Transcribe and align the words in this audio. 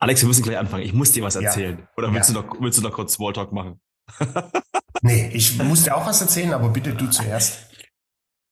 Alex, 0.00 0.22
wir 0.22 0.28
müssen 0.28 0.42
gleich 0.42 0.56
anfangen. 0.56 0.82
Ich 0.82 0.94
muss 0.94 1.12
dir 1.12 1.22
was 1.22 1.36
erzählen. 1.36 1.78
Ja. 1.78 1.88
Oder 1.96 2.12
willst, 2.12 2.30
ja. 2.30 2.40
du 2.40 2.46
noch, 2.46 2.60
willst 2.60 2.78
du 2.78 2.82
noch 2.82 2.92
kurz 2.92 3.14
Smalltalk 3.14 3.52
machen? 3.52 3.80
nee, 5.02 5.30
ich 5.32 5.58
muss 5.58 5.84
dir 5.84 5.94
auch 5.94 6.06
was 6.06 6.22
erzählen, 6.22 6.54
aber 6.54 6.70
bitte 6.70 6.94
du 6.94 7.08
zuerst. 7.10 7.70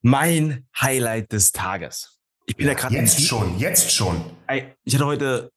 Mein 0.03 0.69
Highlight 0.79 1.32
des 1.32 1.53
Tages. 1.53 2.21
Ich 2.46 2.56
bin 2.56 2.66
ja, 2.66 2.72
ja 2.72 2.79
gerade. 2.79 2.95
Jetzt 2.95 3.22
schon, 3.22 3.58
jetzt 3.58 3.90
schon. 3.92 4.22
Ich 4.84 4.95
hatte 4.95 5.06
heute 5.06 5.51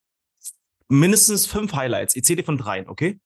mindestens 0.88 1.46
fünf 1.46 1.74
Highlights. 1.74 2.16
Ich 2.16 2.24
zähle 2.24 2.38
dir 2.38 2.46
von 2.46 2.58
dreien, 2.58 2.88
okay? 2.88 3.20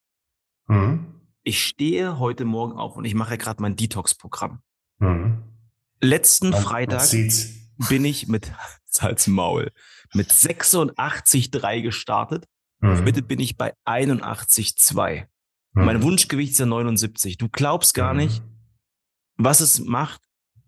Mhm. 0.66 1.06
Ich 1.44 1.64
stehe 1.64 2.18
heute 2.18 2.44
Morgen 2.44 2.76
auf 2.76 2.96
und 2.96 3.04
ich 3.04 3.14
mache 3.14 3.38
gerade 3.38 3.62
mein 3.62 3.76
Detox-Programm. 3.76 4.60
Mhm. 4.98 5.42
Letzten 6.00 6.50
man, 6.50 6.62
Freitag 6.62 7.12
man 7.12 7.88
bin 7.88 8.04
ich 8.04 8.26
mit 8.26 8.52
Salzmaul 8.86 9.72
mit 10.14 10.30
86,3 10.30 11.82
gestartet. 11.82 12.46
Mhm. 12.80 13.04
Heute 13.04 13.22
bin 13.22 13.40
ich 13.40 13.56
bei 13.56 13.74
81,2. 13.84 15.26
Mhm. 15.72 15.84
Mein 15.84 16.02
Wunschgewicht 16.02 16.52
ist 16.52 16.58
ja 16.58 16.66
79. 16.66 17.38
Du 17.38 17.48
glaubst 17.48 17.94
gar 17.94 18.12
mhm. 18.12 18.20
nicht, 18.20 18.42
was 19.36 19.60
es 19.60 19.80
macht, 19.80 20.20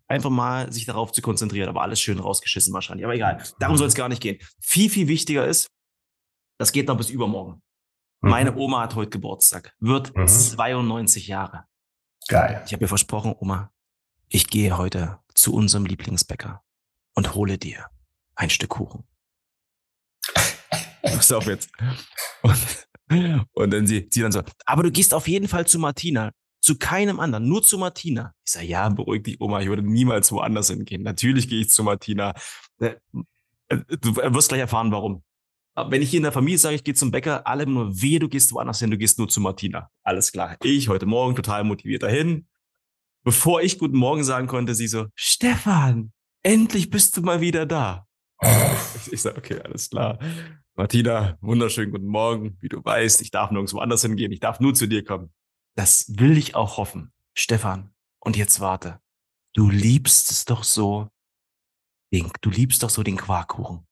einfach 0.06 0.30
mal 0.30 0.72
sich 0.72 0.86
darauf 0.86 1.12
zu 1.12 1.22
konzentrieren. 1.22 1.68
Aber 1.68 1.82
alles 1.82 2.00
schön 2.00 2.18
rausgeschissen 2.18 2.72
wahrscheinlich. 2.72 3.04
Aber 3.04 3.14
egal. 3.14 3.42
Darum 3.58 3.76
mhm. 3.76 3.78
soll 3.78 3.88
es 3.88 3.94
gar 3.94 4.08
nicht 4.08 4.22
gehen. 4.22 4.38
Viel, 4.60 4.90
viel 4.90 5.08
wichtiger 5.08 5.46
ist, 5.46 5.68
das 6.58 6.72
geht 6.72 6.88
noch 6.88 6.96
bis 6.96 7.10
übermorgen. 7.10 7.62
Mhm. 8.20 8.30
Meine 8.30 8.56
Oma 8.56 8.82
hat 8.82 8.94
heute 8.94 9.10
Geburtstag, 9.10 9.74
wird 9.78 10.16
mhm. 10.16 10.26
92 10.26 11.28
Jahre. 11.28 11.64
Geil. 12.28 12.62
Ich 12.66 12.72
habe 12.72 12.84
ihr 12.84 12.88
versprochen, 12.88 13.34
Oma, 13.38 13.72
ich 14.28 14.48
gehe 14.48 14.76
heute 14.76 15.18
zu 15.34 15.54
unserem 15.54 15.86
Lieblingsbäcker 15.86 16.62
und 17.14 17.34
hole 17.34 17.58
dir 17.58 17.86
ein 18.34 18.50
Stück 18.50 18.70
Kuchen. 18.70 19.04
Pass 21.16 21.32
auf 21.32 21.46
jetzt. 21.46 21.70
Und, 22.42 23.46
und 23.52 23.70
dann 23.72 23.86
sie, 23.86 24.06
sie 24.10 24.20
dann 24.20 24.32
so, 24.32 24.42
aber 24.66 24.82
du 24.82 24.90
gehst 24.90 25.14
auf 25.14 25.28
jeden 25.28 25.48
Fall 25.48 25.66
zu 25.66 25.78
Martina. 25.78 26.30
Zu 26.60 26.76
keinem 26.76 27.20
anderen, 27.20 27.48
nur 27.48 27.62
zu 27.62 27.78
Martina. 27.78 28.34
Ich 28.44 28.52
sage, 28.52 28.66
ja, 28.66 28.88
beruhig 28.88 29.22
dich, 29.22 29.40
Oma, 29.40 29.60
ich 29.60 29.68
würde 29.68 29.82
niemals 29.82 30.32
woanders 30.32 30.68
hingehen. 30.68 31.02
Natürlich 31.02 31.48
gehe 31.48 31.60
ich 31.60 31.70
zu 31.70 31.84
Martina. 31.84 32.34
Äh, 32.80 32.96
du 33.68 34.16
wirst 34.16 34.48
gleich 34.48 34.60
erfahren, 34.60 34.90
warum. 34.90 35.22
Aber 35.74 35.92
wenn 35.92 36.02
ich 36.02 36.10
hier 36.10 36.18
in 36.18 36.24
der 36.24 36.32
Familie 36.32 36.58
sage, 36.58 36.74
ich 36.74 36.82
gehe 36.82 36.94
zum 36.94 37.12
Bäcker, 37.12 37.46
alle 37.46 37.64
nur 37.64 38.02
weh, 38.02 38.18
du 38.18 38.28
gehst 38.28 38.52
woanders 38.52 38.80
hin, 38.80 38.90
du 38.90 38.98
gehst 38.98 39.18
nur 39.18 39.28
zu 39.28 39.40
Martina. 39.40 39.88
Alles 40.02 40.32
klar. 40.32 40.56
Ich 40.64 40.88
heute 40.88 41.06
Morgen 41.06 41.36
total 41.36 41.62
motiviert 41.62 42.02
dahin. 42.02 42.48
Bevor 43.22 43.62
ich 43.62 43.78
guten 43.78 43.96
Morgen 43.96 44.24
sagen 44.24 44.48
konnte, 44.48 44.74
sie 44.74 44.88
so, 44.88 45.06
Stefan, 45.14 46.12
endlich 46.42 46.90
bist 46.90 47.16
du 47.16 47.22
mal 47.22 47.40
wieder 47.40 47.66
da. 47.66 48.06
Ich 49.12 49.22
sage, 49.22 49.38
okay, 49.38 49.60
alles 49.60 49.90
klar. 49.90 50.18
Martina, 50.78 51.36
wunderschönen 51.40 51.90
guten 51.90 52.06
Morgen. 52.06 52.56
Wie 52.60 52.68
du 52.68 52.84
weißt, 52.84 53.20
ich 53.22 53.32
darf 53.32 53.50
nirgendwo 53.50 53.80
anders 53.80 54.02
hingehen. 54.02 54.30
Ich 54.30 54.38
darf 54.38 54.60
nur 54.60 54.74
zu 54.74 54.86
dir 54.86 55.04
kommen. 55.04 55.32
Das 55.74 56.06
will 56.20 56.38
ich 56.38 56.54
auch 56.54 56.76
hoffen. 56.76 57.12
Stefan, 57.34 57.90
und 58.20 58.36
jetzt 58.36 58.60
warte. 58.60 59.00
Du 59.54 59.70
liebst 59.70 60.30
es 60.30 60.44
doch 60.44 60.62
so. 60.62 61.10
Den, 62.12 62.30
du 62.42 62.50
liebst 62.50 62.84
doch 62.84 62.90
so 62.90 63.02
den 63.02 63.16
Quarkkuchen. 63.16 63.88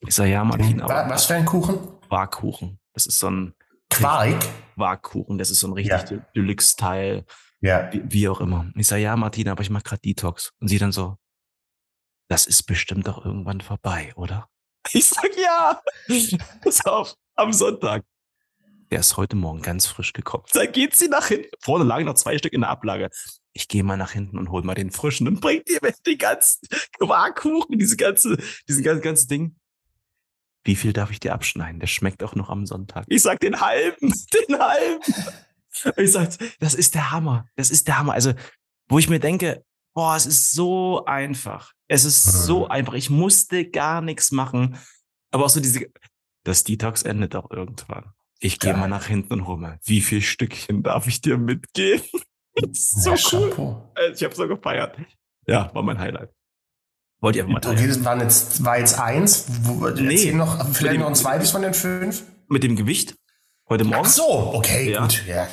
Ich 0.00 0.16
sage, 0.16 0.32
ja, 0.32 0.42
Martina. 0.42 0.88
Was, 0.88 1.10
was 1.10 1.26
für 1.26 1.34
ein 1.34 1.44
Kuchen? 1.44 1.78
Quarkkuchen. 2.08 2.80
Das 2.92 3.06
ist 3.06 3.20
so 3.20 3.30
ein 3.30 3.54
Quark? 3.88 4.44
Quarkkuchen. 4.74 5.38
Das 5.38 5.52
ist 5.52 5.60
so 5.60 5.68
ein 5.68 5.74
richtig 5.74 6.10
ja. 6.10 6.26
Deluxe-Teil. 6.34 7.24
Ja. 7.60 7.92
Wie, 7.92 8.02
wie, 8.04 8.28
auch 8.28 8.40
immer. 8.40 8.68
Ich 8.74 8.88
sage, 8.88 9.02
ja, 9.02 9.14
Martina, 9.14 9.52
aber 9.52 9.62
ich 9.62 9.70
mache 9.70 9.84
gerade 9.84 10.02
Detox. 10.02 10.52
Und 10.58 10.66
sie 10.66 10.78
dann 10.78 10.90
so, 10.90 11.18
das 12.28 12.48
ist 12.48 12.64
bestimmt 12.64 13.06
doch 13.06 13.24
irgendwann 13.24 13.60
vorbei, 13.60 14.12
oder? 14.16 14.48
Ich 14.92 15.06
sag 15.06 15.30
ja. 15.36 15.80
Pass 16.62 16.84
auf, 16.86 17.14
am 17.34 17.52
Sonntag. 17.52 18.04
Der 18.90 19.00
ist 19.00 19.16
heute 19.16 19.34
Morgen 19.34 19.62
ganz 19.62 19.86
frisch 19.86 20.12
gekommen. 20.12 20.44
Da 20.52 20.64
geht 20.64 20.94
sie 20.94 21.08
nach 21.08 21.26
hinten. 21.26 21.48
Vorne 21.60 21.84
lagen 21.84 22.04
noch 22.04 22.14
zwei 22.14 22.38
Stück 22.38 22.52
in 22.52 22.60
der 22.60 22.70
Ablage. 22.70 23.10
Ich 23.52 23.68
gehe 23.68 23.82
mal 23.82 23.96
nach 23.96 24.12
hinten 24.12 24.38
und 24.38 24.50
hol 24.50 24.62
mal 24.62 24.74
den 24.74 24.92
frischen 24.92 25.26
und 25.26 25.40
bring 25.40 25.62
dir 25.64 25.78
mit 25.82 26.06
den 26.06 26.18
ganzen 26.18 26.68
Quarkkuchen, 26.98 27.78
diese 27.78 27.96
ganze, 27.96 28.36
diesen 28.68 28.84
ganzen, 28.84 29.02
ganzen 29.02 29.28
Ding. 29.28 29.56
Wie 30.62 30.76
viel 30.76 30.92
darf 30.92 31.10
ich 31.10 31.20
dir 31.20 31.32
abschneiden? 31.32 31.80
Der 31.80 31.86
schmeckt 31.86 32.22
auch 32.22 32.34
noch 32.34 32.48
am 32.48 32.66
Sonntag. 32.66 33.06
Ich 33.08 33.22
sag 33.22 33.40
den 33.40 33.60
halben, 33.60 34.12
den 34.48 34.58
halben. 34.58 35.02
Ich 35.96 36.12
sag, 36.12 36.30
das 36.60 36.74
ist 36.74 36.94
der 36.94 37.10
Hammer. 37.10 37.48
Das 37.56 37.70
ist 37.70 37.88
der 37.88 37.98
Hammer. 37.98 38.12
Also, 38.12 38.34
wo 38.88 38.98
ich 38.98 39.08
mir 39.08 39.20
denke, 39.20 39.64
boah, 39.96 40.14
es 40.14 40.26
ist 40.26 40.52
so 40.52 41.04
einfach. 41.06 41.72
Es 41.88 42.04
ist 42.04 42.22
so 42.22 42.66
mhm. 42.66 42.70
einfach. 42.70 42.92
Ich 42.92 43.10
musste 43.10 43.68
gar 43.68 44.02
nichts 44.02 44.30
machen. 44.30 44.78
Aber 45.32 45.46
auch 45.46 45.48
so 45.48 45.58
diese, 45.58 45.90
das 46.44 46.62
Detox 46.62 47.02
endet 47.02 47.34
auch 47.34 47.50
irgendwann. 47.50 48.12
Ich 48.38 48.60
gehe 48.60 48.76
mal 48.76 48.88
nach 48.88 49.06
hinten 49.06 49.32
und 49.32 49.46
hole 49.46 49.58
mal. 49.58 49.78
Wie 49.84 50.02
viel 50.02 50.20
Stückchen 50.20 50.82
darf 50.82 51.06
ich 51.06 51.22
dir 51.22 51.38
mitgeben? 51.38 52.04
so 52.72 53.14
ja, 53.14 53.54
cool. 53.58 53.82
Äh, 53.96 54.12
ich 54.12 54.22
habe 54.22 54.34
so 54.34 54.46
gefeiert. 54.46 54.98
Ja, 55.46 55.74
war 55.74 55.82
mein 55.82 55.98
Highlight. 55.98 56.30
Wollt 57.20 57.36
ihr 57.36 57.46
einfach 57.46 57.62
mal 57.62 57.72
Okay, 57.72 57.88
das 57.88 58.04
waren 58.04 58.20
jetzt, 58.20 58.62
war 58.62 58.78
jetzt 58.78 59.00
eins. 59.00 59.46
Wo, 59.62 59.88
nee, 59.88 60.32
noch, 60.32 60.68
vielleicht 60.74 60.94
dem, 60.94 61.00
noch 61.00 61.08
ein 61.08 61.14
zweites 61.14 61.50
von 61.50 61.62
den 61.62 61.72
fünf? 61.72 62.24
Mit 62.48 62.62
dem 62.62 62.76
Gewicht? 62.76 63.16
Heute 63.70 63.84
Morgen? 63.84 64.02
Ach 64.04 64.10
so, 64.10 64.28
okay, 64.54 64.92
ja. 64.92 65.00
gut. 65.00 65.24
Ja. 65.26 65.48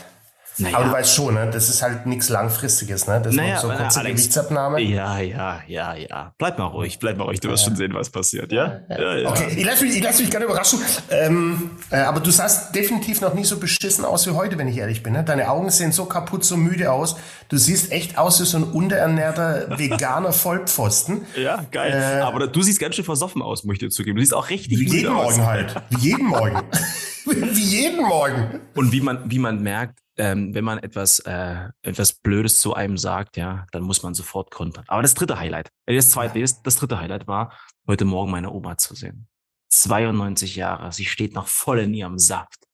Naja. 0.57 0.77
Aber 0.77 0.85
du 0.85 0.91
weißt 0.91 1.15
schon, 1.15 1.33
ne? 1.33 1.49
das 1.51 1.69
ist 1.69 1.81
halt 1.81 2.05
nichts 2.05 2.29
Langfristiges, 2.29 3.07
ne? 3.07 3.21
Das 3.23 3.33
naja, 3.33 3.55
ist 3.55 3.61
so 3.61 3.69
eine 3.69 3.79
kurze 3.79 3.99
Alex, 3.99 4.21
Gewichtsabnahme. 4.21 4.81
Ja, 4.81 5.19
ja, 5.19 5.61
ja, 5.67 5.95
ja. 5.95 6.33
Bleib 6.37 6.59
mal 6.59 6.65
ruhig, 6.65 6.99
bleib 6.99 7.17
mal 7.17 7.23
ruhig, 7.23 7.39
du 7.39 7.49
wirst 7.49 7.65
schon 7.65 7.75
sehen, 7.75 7.93
was 7.93 8.09
passiert, 8.11 8.51
ja? 8.51 8.81
ja, 8.89 9.15
ja. 9.15 9.29
Okay, 9.29 9.47
ich 9.57 9.65
lasse 9.65 9.83
mich, 9.83 9.97
ich 9.97 10.03
lass 10.03 10.19
mich 10.19 10.29
gerne 10.29 10.45
überraschen. 10.45 10.79
Ähm, 11.09 11.71
äh, 11.89 11.97
aber 11.97 12.19
du 12.19 12.29
sahst 12.29 12.75
definitiv 12.75 13.21
noch 13.21 13.33
nie 13.33 13.45
so 13.45 13.57
beschissen 13.57 14.05
aus 14.05 14.27
wie 14.27 14.31
heute, 14.31 14.57
wenn 14.57 14.67
ich 14.67 14.77
ehrlich 14.77 15.01
bin. 15.01 15.13
Ne? 15.13 15.23
Deine 15.23 15.49
Augen 15.49 15.71
sehen 15.71 15.91
so 15.91 16.05
kaputt, 16.05 16.45
so 16.45 16.55
müde 16.55 16.91
aus. 16.91 17.15
Du 17.49 17.57
siehst 17.57 17.91
echt 17.91 18.17
aus 18.17 18.39
wie 18.39 18.45
so 18.45 18.57
ein 18.57 18.63
unterernährter 18.63 19.67
veganer 19.79 20.33
Vollpfosten. 20.33 21.25
Ja, 21.35 21.65
geil. 21.71 21.93
Äh, 21.93 22.21
aber 22.21 22.47
du 22.47 22.61
siehst 22.61 22.79
ganz 22.79 22.95
schön 22.95 23.05
versoffen 23.05 23.41
aus, 23.41 23.63
möchte 23.63 23.85
ich 23.85 23.91
dir 23.91 23.95
zugeben. 23.95 24.17
Du 24.17 24.21
siehst 24.21 24.33
auch 24.33 24.49
richtig 24.49 24.79
Wie 24.79 24.89
jeden 24.89 25.13
Morgen 25.13 25.45
halt. 25.45 25.75
Wie 25.89 26.09
jeden 26.09 26.27
Morgen. 26.27 26.61
wie 27.55 27.63
jeden 27.63 28.03
Morgen. 28.03 28.61
Und 28.75 28.91
wie 28.91 29.01
man, 29.01 29.29
wie 29.29 29.39
man 29.39 29.61
merkt, 29.61 29.99
ähm, 30.17 30.53
wenn 30.53 30.63
man 30.63 30.79
etwas, 30.79 31.19
äh, 31.19 31.69
etwas 31.81 32.13
Blödes 32.13 32.59
zu 32.59 32.73
einem 32.73 32.97
sagt, 32.97 33.37
ja, 33.37 33.65
dann 33.71 33.83
muss 33.83 34.03
man 34.03 34.13
sofort 34.13 34.51
kontern. 34.51 34.83
Aber 34.87 35.01
das 35.01 35.13
dritte 35.13 35.39
Highlight, 35.39 35.69
äh, 35.85 35.95
das 35.95 36.09
zweite, 36.11 36.39
das, 36.39 36.61
das 36.61 36.75
dritte 36.75 36.99
Highlight 36.99 37.27
war, 37.27 37.57
heute 37.87 38.05
Morgen 38.05 38.31
meine 38.31 38.51
Oma 38.51 38.77
zu 38.77 38.93
sehen. 38.95 39.27
92 39.69 40.55
Jahre, 40.55 40.91
sie 40.91 41.05
steht 41.05 41.33
noch 41.33 41.47
voll 41.47 41.79
in 41.79 41.93
ihrem 41.93 42.19
Saft. 42.19 42.67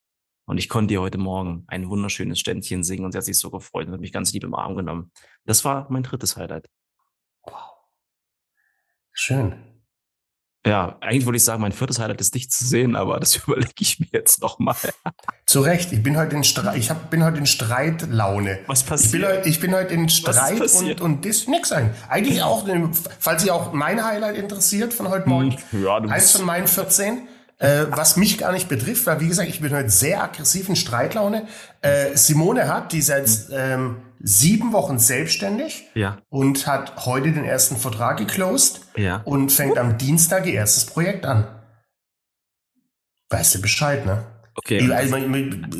Und 0.44 0.58
ich 0.58 0.68
konnte 0.68 0.94
ihr 0.94 1.00
heute 1.00 1.18
Morgen 1.18 1.64
ein 1.68 1.88
wunderschönes 1.88 2.40
Ständchen 2.40 2.82
singen 2.82 3.04
und 3.04 3.12
sie 3.12 3.18
hat 3.18 3.24
sich 3.24 3.38
so 3.38 3.50
gefreut 3.50 3.86
und 3.86 3.92
hat 3.92 4.00
mich 4.00 4.12
ganz 4.12 4.32
lieb 4.32 4.44
im 4.44 4.54
Arm 4.54 4.74
genommen. 4.74 5.12
Das 5.44 5.64
war 5.64 5.86
mein 5.90 6.02
drittes 6.02 6.36
Highlight. 6.36 6.68
Wow. 7.44 7.70
Schön. 9.12 9.79
Ja, 10.66 10.98
eigentlich 11.00 11.24
wollte 11.24 11.38
ich 11.38 11.44
sagen, 11.44 11.62
mein 11.62 11.72
viertes 11.72 11.98
Highlight 11.98 12.20
ist 12.20 12.34
dich 12.34 12.50
zu 12.50 12.66
sehen, 12.66 12.94
aber 12.94 13.18
das 13.18 13.36
überlege 13.46 13.72
ich 13.80 13.98
mir 13.98 14.08
jetzt 14.12 14.42
nochmal. 14.42 14.76
Zu 15.46 15.60
Recht, 15.60 15.90
ich 15.92 16.02
bin 16.02 16.18
heute 16.18 16.36
in 16.36 16.44
Streit, 16.44 16.76
ich 16.76 16.90
hab, 16.90 17.10
bin 17.10 17.24
heute 17.24 17.38
in 17.38 17.46
Streitlaune. 17.46 18.58
Was 18.66 18.82
passiert? 18.82 19.14
Ich 19.14 19.20
bin, 19.20 19.24
heute, 19.30 19.48
ich 19.48 19.60
bin 19.60 19.74
heute 19.74 19.94
in 19.94 20.08
Streit 20.10 20.60
und, 20.60 21.00
und 21.00 21.24
das 21.24 21.46
nix 21.48 21.72
ein. 21.72 21.94
Eigentlich 22.10 22.42
auch, 22.42 22.68
falls 23.18 23.44
ihr 23.44 23.54
auch 23.54 23.72
mein 23.72 24.04
Highlight 24.04 24.36
interessiert 24.36 24.92
von 24.92 25.08
heute 25.08 25.28
Morgen. 25.28 25.56
Hm, 25.70 25.84
ja, 25.84 25.98
du 25.98 26.08
eins 26.10 26.32
von 26.32 26.44
meinen 26.44 26.68
14. 26.68 27.26
Äh, 27.60 27.86
was 27.90 28.16
mich 28.16 28.38
gar 28.38 28.52
nicht 28.52 28.70
betrifft, 28.70 29.04
weil 29.06 29.20
wie 29.20 29.28
gesagt, 29.28 29.50
ich 29.50 29.60
bin 29.60 29.70
heute 29.74 29.90
sehr 29.90 30.22
aggressiv 30.22 30.70
in 30.70 30.76
Streitlaune. 30.76 31.46
Äh, 31.82 32.16
Simone 32.16 32.68
hat, 32.68 32.92
die 32.92 33.02
seit 33.02 33.28
hm. 33.28 33.46
ähm, 33.52 33.96
sieben 34.18 34.72
Wochen 34.72 34.98
selbstständig 34.98 35.84
ja. 35.94 36.16
und 36.30 36.66
hat 36.66 37.04
heute 37.04 37.32
den 37.32 37.44
ersten 37.44 37.76
Vertrag 37.76 38.16
geclosed 38.16 38.80
ja. 38.96 39.20
und 39.24 39.52
fängt 39.52 39.76
am 39.76 39.98
Dienstag 39.98 40.46
ihr 40.46 40.54
erstes 40.54 40.86
Projekt 40.86 41.26
an. 41.26 41.48
Weißt 43.28 43.54
du 43.54 43.60
Bescheid, 43.60 44.06
ne? 44.06 44.24
Okay. 44.54 44.90
Also, 44.92 45.16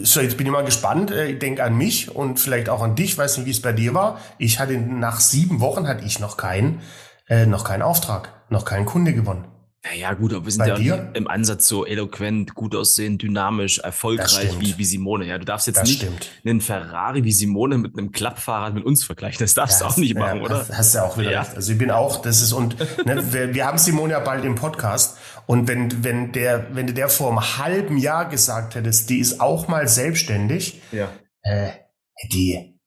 so, 0.03 0.21
jetzt 0.21 0.37
bin 0.37 0.47
ich 0.47 0.53
mal 0.53 0.65
gespannt. 0.65 1.11
Äh, 1.11 1.33
ich 1.33 1.39
denke 1.39 1.65
an 1.65 1.79
mich 1.79 2.15
und 2.15 2.39
vielleicht 2.39 2.69
auch 2.69 2.83
an 2.83 2.95
dich. 2.95 3.17
Weiß 3.17 3.39
nicht, 3.39 3.47
wie 3.47 3.53
es 3.53 3.63
bei 3.63 3.73
dir 3.73 3.95
war. 3.95 4.21
Ich 4.37 4.59
hatte 4.59 4.77
nach 4.77 5.19
sieben 5.19 5.61
Wochen 5.61 5.89
hatte 5.89 6.05
ich 6.05 6.21
noch 6.21 6.37
keinen, 6.37 6.83
äh, 7.27 7.47
noch 7.47 7.65
keinen 7.65 7.83
Auftrag, 7.83 8.33
noch 8.51 8.67
keinen 8.67 8.85
Kunde 8.85 9.15
gewonnen. 9.15 9.47
Naja, 9.83 10.13
gut, 10.13 10.35
aber 10.35 10.45
wir 10.45 10.53
sind 10.53 10.59
Bei 10.59 10.69
ja 10.69 10.75
dir? 10.77 11.11
im 11.15 11.27
Ansatz 11.27 11.67
so 11.67 11.87
eloquent, 11.87 12.55
gut 12.55 12.77
aussehen, 12.77 13.17
dynamisch, 13.17 13.79
erfolgreich 13.79 14.61
wie, 14.61 14.77
wie 14.77 14.85
Simone. 14.85 15.25
Ja, 15.25 15.39
du 15.39 15.47
darfst 15.47 15.67
jetzt 15.67 15.79
das 15.79 15.89
nicht 15.89 16.03
stimmt. 16.03 16.29
einen 16.45 16.61
Ferrari 16.61 17.25
wie 17.25 17.33
Simone 17.33 17.79
mit 17.79 17.97
einem 17.97 18.13
Klappfahrrad 18.13 18.75
mit 18.75 18.85
uns 18.85 19.05
vergleichen. 19.05 19.39
Das 19.39 19.55
darfst 19.55 19.81
ja, 19.81 19.87
du 19.87 19.93
auch 19.93 19.97
nicht 19.97 20.15
machen, 20.15 20.41
ja, 20.41 20.45
oder? 20.45 20.69
Hast 20.71 20.93
du 20.93 20.99
ja 20.99 21.05
auch 21.05 21.17
wieder 21.17 21.31
ja. 21.31 21.41
recht. 21.41 21.57
Also 21.57 21.73
ich 21.73 21.79
bin 21.79 21.91
auch, 21.91 22.21
das 22.21 22.43
ist, 22.43 22.53
und 22.53 22.79
ne, 23.07 23.33
wir, 23.33 23.55
wir 23.55 23.67
haben 23.67 23.79
Simone 23.79 24.13
ja 24.13 24.21
bald 24.21 24.45
im 24.45 24.55
Podcast. 24.55 25.17
Und 25.47 25.67
wenn, 25.67 26.05
wenn 26.05 26.33
der, 26.33 26.75
wenn 26.75 26.87
du 26.87 26.93
der 26.93 27.09
vor 27.09 27.31
einem 27.31 27.57
halben 27.57 27.97
Jahr 27.97 28.29
gesagt 28.29 28.75
hättest, 28.75 29.09
die 29.09 29.19
ist 29.19 29.41
auch 29.41 29.67
mal 29.67 29.89
selbstständig, 29.89 30.83
ja. 30.93 31.09
äh, 31.41 31.71
die, 32.31 32.79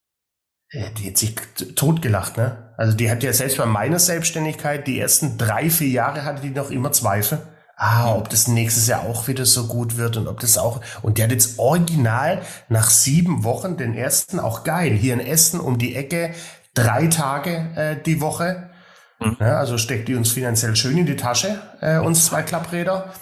die 0.72 1.08
hat 1.08 1.18
sich 1.18 1.36
totgelacht, 1.76 2.38
ne? 2.38 2.63
Also 2.78 2.98
die 2.98 3.10
hat 3.10 3.24
ja 3.24 3.34
selbst 3.34 3.58
bei 3.58 3.66
meiner 3.66 4.00
Selbstständigkeit, 4.00 4.88
die 4.88 5.00
ersten 5.00 5.38
drei, 5.38 5.70
vier 5.70 5.90
Jahre 5.90 6.26
hatte 6.26 6.42
die 6.42 6.50
noch 6.50 6.72
immer 6.72 6.92
Zweifel. 6.92 7.40
ah, 7.76 8.16
ob 8.16 8.30
das 8.30 8.48
nächstes 8.48 8.88
Jahr 8.88 9.02
auch 9.04 9.28
wieder 9.28 9.46
so 9.46 9.68
gut 9.68 9.98
wird 9.98 10.18
und 10.18 10.28
ob 10.28 10.40
das 10.40 10.58
auch, 10.58 10.82
und 11.02 11.18
der 11.18 11.26
hat 11.26 11.32
jetzt 11.32 11.60
original 11.60 12.42
nach 12.70 12.90
sieben 12.90 13.44
Wochen 13.44 13.78
den 13.78 13.94
ersten, 13.94 14.40
auch 14.40 14.64
geil, 14.64 14.94
hier 14.94 15.14
in 15.14 15.20
Essen 15.20 15.60
um 15.60 15.78
die 15.78 15.96
Ecke, 15.96 16.34
drei 16.74 17.08
Tage 17.08 17.72
äh, 17.76 18.02
die 18.02 18.22
Woche. 18.22 18.70
Mhm. 19.20 19.38
Ja, 19.40 19.58
also 19.58 19.78
steckt 19.78 20.08
die 20.08 20.16
uns 20.16 20.32
finanziell 20.32 20.76
schön 20.76 20.98
in 20.98 21.06
die 21.06 21.16
Tasche, 21.16 21.62
äh, 21.82 21.98
uns 21.98 22.26
zwei 22.26 22.44
Klappräder. 22.44 23.14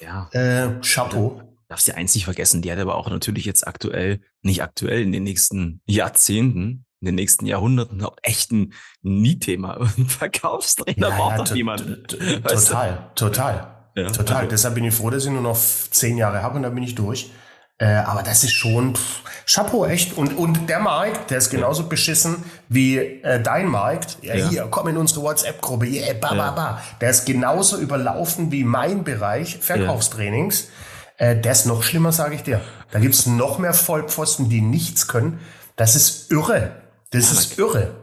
Ja. 0.00 0.28
Äh, 0.32 0.80
Chapeau. 0.82 1.42
Darfst 1.68 1.86
du 1.86 1.94
eins 1.94 2.14
nicht 2.14 2.24
vergessen, 2.24 2.62
die 2.62 2.72
hat 2.72 2.78
aber 2.78 2.96
auch 2.96 3.08
natürlich 3.08 3.44
jetzt 3.44 3.66
aktuell, 3.66 4.20
nicht 4.42 4.62
aktuell, 4.62 5.02
in 5.02 5.12
den 5.12 5.22
nächsten 5.22 5.80
Jahrzehnten, 5.86 6.84
in 7.00 7.06
den 7.06 7.14
nächsten 7.14 7.46
Jahrhunderten 7.46 8.02
auch 8.04 8.16
echt 8.22 8.52
ein 8.52 8.74
Nie-Thema. 9.02 9.86
Verkaufstrainer 10.06 11.08
ja, 11.08 11.16
braucht 11.16 11.38
ja, 11.38 11.44
doch 11.44 11.54
niemand. 11.54 12.08
Total, 12.08 13.10
total. 13.14 13.76
Ja, 13.96 14.10
Total. 14.10 14.36
Also. 14.36 14.50
Deshalb 14.50 14.74
bin 14.74 14.84
ich 14.84 14.94
froh, 14.94 15.10
dass 15.10 15.24
ich 15.24 15.30
nur 15.30 15.42
noch 15.42 15.56
zehn 15.56 16.16
Jahre 16.16 16.42
habe 16.42 16.56
und 16.56 16.62
dann 16.62 16.74
bin 16.74 16.84
ich 16.84 16.94
durch. 16.94 17.30
Äh, 17.78 17.86
aber 17.86 18.22
das 18.22 18.44
ist 18.44 18.52
schon 18.52 18.94
pff, 18.94 19.22
Chapeau, 19.46 19.86
echt. 19.86 20.16
Und, 20.16 20.36
und 20.36 20.68
der 20.68 20.80
Markt, 20.80 21.30
der 21.30 21.38
ist 21.38 21.50
genauso 21.50 21.88
beschissen 21.88 22.44
wie 22.68 22.98
äh, 22.98 23.42
dein 23.42 23.68
Markt. 23.68 24.18
Ja, 24.20 24.34
ja, 24.34 24.48
hier, 24.48 24.68
komm 24.70 24.88
in 24.88 24.96
unsere 24.98 25.22
WhatsApp-Gruppe. 25.22 25.86
Yeah, 25.86 26.14
ba, 26.14 26.34
ba, 26.34 26.50
ba. 26.50 26.82
Der 27.00 27.10
ist 27.10 27.24
genauso 27.24 27.78
überlaufen 27.78 28.52
wie 28.52 28.64
mein 28.64 29.02
Bereich 29.02 29.58
Verkaufstrainings. 29.58 30.68
Äh, 31.16 31.36
der 31.36 31.52
ist 31.52 31.64
noch 31.64 31.82
schlimmer, 31.82 32.12
sage 32.12 32.34
ich 32.34 32.42
dir. 32.42 32.60
Da 32.90 32.98
gibt's 32.98 33.26
noch 33.26 33.58
mehr 33.58 33.74
Vollpfosten, 33.74 34.50
die 34.50 34.60
nichts 34.60 35.08
können. 35.08 35.40
Das 35.76 35.96
ist 35.96 36.30
irre. 36.30 36.79
Das 37.10 37.32
ist 37.32 37.58
irre. 37.58 37.94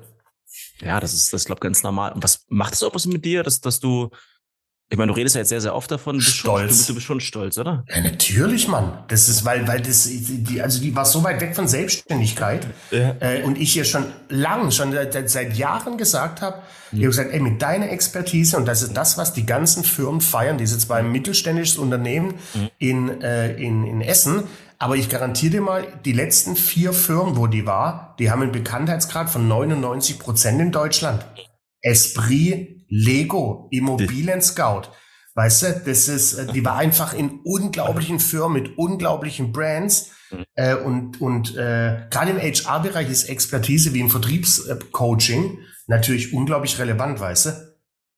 Ja, 0.79 0.99
das 0.99 1.13
ist, 1.13 1.33
das 1.33 1.45
glaube 1.45 1.61
ganz 1.61 1.83
normal. 1.83 2.11
Und 2.11 2.23
was 2.23 2.45
macht 2.49 2.73
es 2.73 2.83
auch 2.83 2.93
was 2.93 3.05
mit 3.05 3.25
dir, 3.25 3.43
dass, 3.43 3.61
dass 3.61 3.79
du 3.79 4.09
ich 4.89 4.97
meine, 4.97 5.11
du 5.11 5.17
redest 5.17 5.35
ja 5.35 5.39
jetzt 5.39 5.49
sehr, 5.49 5.59
sehr 5.59 5.75
oft 5.75 5.91
davon. 5.91 6.17
Bist 6.17 6.29
stolz. 6.29 6.69
Schon, 6.69 6.77
du, 6.77 6.87
du, 6.87 6.93
bist 6.93 7.05
schon 7.05 7.19
stolz, 7.19 7.57
oder? 7.57 7.83
Ja, 7.89 8.01
natürlich, 8.01 8.69
Mann. 8.69 9.03
Das 9.09 9.27
ist, 9.27 9.43
weil, 9.43 9.67
weil 9.67 9.81
das, 9.81 10.07
die, 10.09 10.61
also 10.61 10.81
die 10.81 10.95
war 10.95 11.03
so 11.03 11.25
weit 11.25 11.41
weg 11.41 11.55
von 11.55 11.67
Selbstständigkeit. 11.67 12.65
Ja. 12.91 13.15
Äh, 13.19 13.43
und 13.43 13.57
ich 13.57 13.75
ja 13.75 13.83
schon 13.83 14.05
lang, 14.29 14.71
schon 14.71 14.93
seit, 14.93 15.29
seit 15.29 15.57
Jahren 15.57 15.97
gesagt 15.97 16.41
habe, 16.41 16.61
mhm. 16.91 16.99
ich 16.99 17.03
habe 17.03 17.07
gesagt, 17.07 17.33
ey, 17.33 17.41
mit 17.41 17.61
deiner 17.61 17.89
Expertise, 17.89 18.55
und 18.55 18.65
das 18.65 18.81
ist 18.81 18.95
das, 18.95 19.17
was 19.17 19.33
die 19.33 19.45
ganzen 19.45 19.83
Firmen 19.83 20.21
feiern, 20.21 20.57
die 20.57 20.63
ist 20.63 20.71
jetzt 20.71 20.87
bei 20.87 20.95
einem 20.95 21.11
mittelständisches 21.11 21.77
Unternehmen 21.77 22.35
mhm. 22.53 22.69
in, 22.77 23.21
äh, 23.21 23.55
in, 23.55 23.85
in 23.85 23.99
Essen. 23.99 24.43
Aber 24.79 24.95
ich 24.95 25.09
garantiere 25.09 25.51
dir 25.51 25.61
mal, 25.61 25.99
die 26.05 26.13
letzten 26.13 26.55
vier 26.55 26.93
Firmen, 26.93 27.35
wo 27.35 27.47
die 27.47 27.65
war, 27.65 28.15
die 28.19 28.29
haben 28.29 28.43
einen 28.43 28.51
Bekanntheitsgrad 28.51 29.29
von 29.29 29.47
99 29.47 30.19
Prozent 30.19 30.61
in 30.61 30.71
Deutschland. 30.71 31.25
Esprit, 31.81 32.85
Lego, 32.87 33.67
Immobilien 33.71 34.41
Scout. 34.41 34.89
Weißt 35.33 35.63
du, 35.63 35.81
das 35.85 36.07
ist, 36.07 36.33
äh, 36.33 36.51
die 36.51 36.63
war 36.63 36.75
einfach 36.77 37.13
in 37.13 37.39
unglaublichen 37.43 38.19
Firmen 38.19 38.61
mit 38.61 38.77
unglaublichen 38.77 39.51
Brands. 39.51 40.11
Mhm. 40.31 40.45
Äh, 40.55 40.75
und 40.75 41.21
und 41.21 41.55
äh, 41.55 42.05
gerade 42.09 42.31
im 42.31 42.39
HR-Bereich 42.39 43.09
ist 43.09 43.29
Expertise 43.29 43.93
wie 43.93 43.99
im 43.99 44.09
Vertriebscoaching 44.09 45.59
natürlich 45.87 46.33
unglaublich 46.33 46.77
relevant, 46.79 47.19
weißt 47.19 47.45
du? 47.45 47.77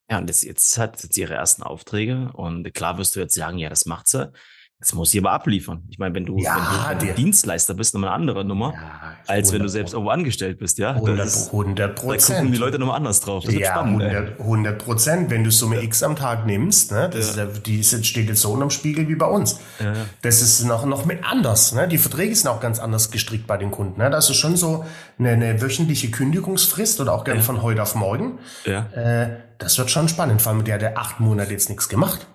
Ja, 0.09 0.17
und 0.17 0.27
jetzt, 0.27 0.44
jetzt 0.44 0.77
hat 0.77 1.00
sie 1.00 1.21
ihre 1.21 1.35
ersten 1.35 1.61
Aufträge 1.61 2.31
und 2.33 2.73
klar 2.73 2.97
wirst 2.97 3.15
du 3.15 3.19
jetzt 3.19 3.35
sagen, 3.35 3.59
ja, 3.59 3.69
das 3.69 3.85
macht 3.85 4.07
sie. 4.07 4.31
Das 4.80 4.94
muss 4.94 5.12
sie 5.12 5.20
aber 5.20 5.31
abliefern. 5.31 5.84
Ich 5.90 6.00
meine, 6.00 6.16
wenn 6.16 6.26
du, 6.26 6.38
ja, 6.38 6.96
wenn 6.98 7.06
du 7.06 7.14
Dienstleister 7.14 7.74
bist, 7.74 7.94
nochmal 7.94 8.12
eine 8.12 8.16
andere 8.16 8.46
Nummer, 8.46 8.74
ja, 8.74 9.14
als 9.28 9.52
wenn 9.52 9.62
du 9.62 9.68
selbst 9.68 9.92
irgendwo 9.92 10.10
angestellt 10.10 10.58
bist, 10.58 10.78
ja. 10.78 10.92
100 10.94 11.96
Prozent. 11.96 12.30
Da 12.30 12.34
gucken 12.36 12.52
die 12.54 12.58
Leute 12.58 12.80
nochmal 12.80 12.96
anders 12.96 13.20
drauf. 13.20 13.44
Das 13.44 13.54
ja, 13.56 13.72
spannend, 13.72 14.02
100 14.40 14.78
Prozent. 14.78 15.30
Wenn 15.30 15.44
du 15.44 15.52
Summe 15.52 15.84
X 15.84 16.02
am 16.02 16.16
Tag 16.16 16.46
nimmst, 16.46 16.94
ne, 16.94 17.10
das 17.12 17.36
ja. 17.36 17.44
ist, 17.44 17.66
die 17.66 17.84
steht 17.84 18.30
jetzt 18.30 18.40
so 18.40 18.54
unterm 18.54 18.70
Spiegel 18.70 19.10
wie 19.10 19.16
bei 19.16 19.26
uns. 19.26 19.60
Ja. 19.81 19.94
Das 20.22 20.42
ist 20.42 20.64
noch, 20.64 20.86
noch 20.86 21.04
mit 21.04 21.26
anders, 21.26 21.74
ne. 21.74 21.86
Die 21.90 21.98
Verträge 21.98 22.34
sind 22.34 22.48
auch 22.48 22.62
ganz 22.62 22.80
anders 22.80 23.12
gestrickt 23.12 23.48
bei 23.48 23.58
den 23.58 23.72
Kunden, 23.72 24.00
ne. 24.00 24.10
Das 24.10 24.30
ist 24.30 24.38
schon 24.38 24.56
so 24.56 24.86
eine, 25.18 25.31
eine 25.31 25.62
wöchentliche 25.62 26.10
Kündigungsfrist 26.10 27.02
oder 27.02 27.12
auch 27.12 27.26
gerne 27.26 27.42
von 27.42 27.62
heute 27.62 27.81
auf 27.81 27.96
morgen. 27.96 28.40
Ja. 28.64 28.86
Äh, 28.94 29.40
das 29.58 29.78
wird 29.78 29.92
schon 29.92 30.08
spannend, 30.08 30.42
vor 30.42 30.54
allem 30.54 30.64
der, 30.64 30.78
der 30.78 30.98
acht 30.98 31.20
Monate 31.20 31.52
jetzt 31.52 31.68
nichts 31.68 31.90
gemacht. 31.90 32.28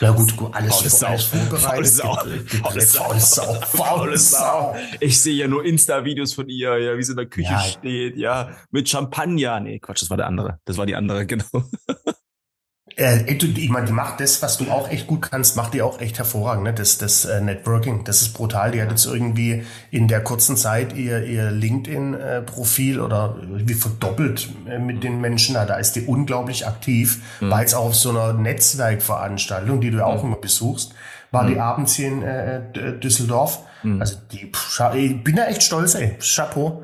Ja 0.00 0.12
gut, 0.12 0.32
alles, 0.52 0.76
faule 0.76 0.90
Sau. 0.90 1.06
alles 1.08 1.24
vorbereitet. 1.24 1.68
Faule 1.68 1.84
Sau. 1.86 2.14
Faule 2.94 3.20
Sau. 3.20 3.54
Faule 3.62 4.18
Sau. 4.18 4.76
Ich 5.00 5.20
sehe 5.20 5.34
ja 5.34 5.48
nur 5.48 5.64
Insta-Videos 5.64 6.34
von 6.34 6.48
ihr, 6.48 6.78
ja, 6.78 6.96
wie 6.96 7.02
sie 7.02 7.12
in 7.12 7.16
der 7.16 7.26
Küche 7.26 7.50
ja. 7.50 7.60
steht, 7.60 8.16
ja, 8.16 8.50
mit 8.70 8.88
Champagner. 8.88 9.58
Nee, 9.58 9.80
Quatsch, 9.80 10.02
das 10.02 10.10
war 10.10 10.16
der 10.16 10.26
andere. 10.28 10.60
Das 10.64 10.76
war 10.76 10.86
die 10.86 10.94
andere, 10.94 11.26
genau. 11.26 11.64
Äh, 12.98 13.32
ich 13.32 13.70
meine, 13.70 13.86
die 13.86 13.92
macht 13.92 14.20
das, 14.20 14.42
was 14.42 14.58
du 14.58 14.70
auch 14.70 14.90
echt 14.90 15.06
gut 15.06 15.30
kannst, 15.30 15.56
macht 15.56 15.72
die 15.72 15.82
auch 15.82 16.00
echt 16.00 16.18
hervorragend. 16.18 16.64
Ne? 16.64 16.74
Das, 16.74 16.98
das 16.98 17.24
äh, 17.24 17.40
Networking, 17.40 18.02
das 18.04 18.22
ist 18.22 18.34
brutal. 18.34 18.72
Die 18.72 18.82
hat 18.82 18.90
jetzt 18.90 19.06
irgendwie 19.06 19.62
in 19.90 20.08
der 20.08 20.22
kurzen 20.22 20.56
Zeit 20.56 20.94
ihr, 20.96 21.24
ihr 21.24 21.50
LinkedIn-Profil 21.50 23.00
oder 23.00 23.36
wie 23.40 23.74
verdoppelt 23.74 24.48
äh, 24.68 24.78
mit 24.78 25.04
den 25.04 25.20
Menschen. 25.20 25.54
Da 25.54 25.76
ist 25.76 25.92
die 25.92 26.06
unglaublich 26.06 26.66
aktiv. 26.66 27.20
Mhm. 27.40 27.50
War 27.50 27.60
jetzt 27.60 27.74
auch 27.74 27.86
auf 27.86 27.94
so 27.94 28.10
einer 28.10 28.32
Netzwerkveranstaltung, 28.32 29.80
die 29.80 29.90
du 29.90 30.04
auch 30.04 30.22
mhm. 30.22 30.32
immer 30.32 30.40
besuchst, 30.40 30.92
war 31.30 31.44
mhm. 31.44 31.48
die 31.48 31.60
abends 31.60 31.94
hier 31.94 32.08
in 32.08 32.22
äh, 32.22 32.98
Düsseldorf. 32.98 33.60
Mhm. 33.84 34.00
Also 34.00 34.16
die, 34.32 34.50
ich 34.96 35.24
bin 35.24 35.36
da 35.36 35.44
echt 35.44 35.62
stolz, 35.62 35.94
ey. 35.94 36.16
Chapeau. 36.18 36.82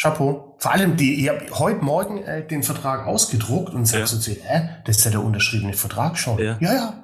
Chapeau. 0.00 0.56
Vor 0.58 0.72
allem, 0.72 0.96
die, 0.96 1.22
ich 1.22 1.28
habe 1.28 1.40
heute 1.58 1.84
Morgen 1.84 2.22
äh, 2.22 2.46
den 2.46 2.62
Vertrag 2.62 3.06
ausgedruckt 3.06 3.74
und 3.74 3.84
sagst 3.84 4.14
ja. 4.14 4.18
so, 4.18 4.30
hä, 4.30 4.68
das 4.86 4.98
ist 4.98 5.04
ja 5.04 5.10
der 5.10 5.22
unterschriebene 5.22 5.74
Vertrag 5.74 6.16
schon. 6.16 6.38
Ja, 6.38 6.56
ja. 6.58 6.72
ja. 6.72 6.94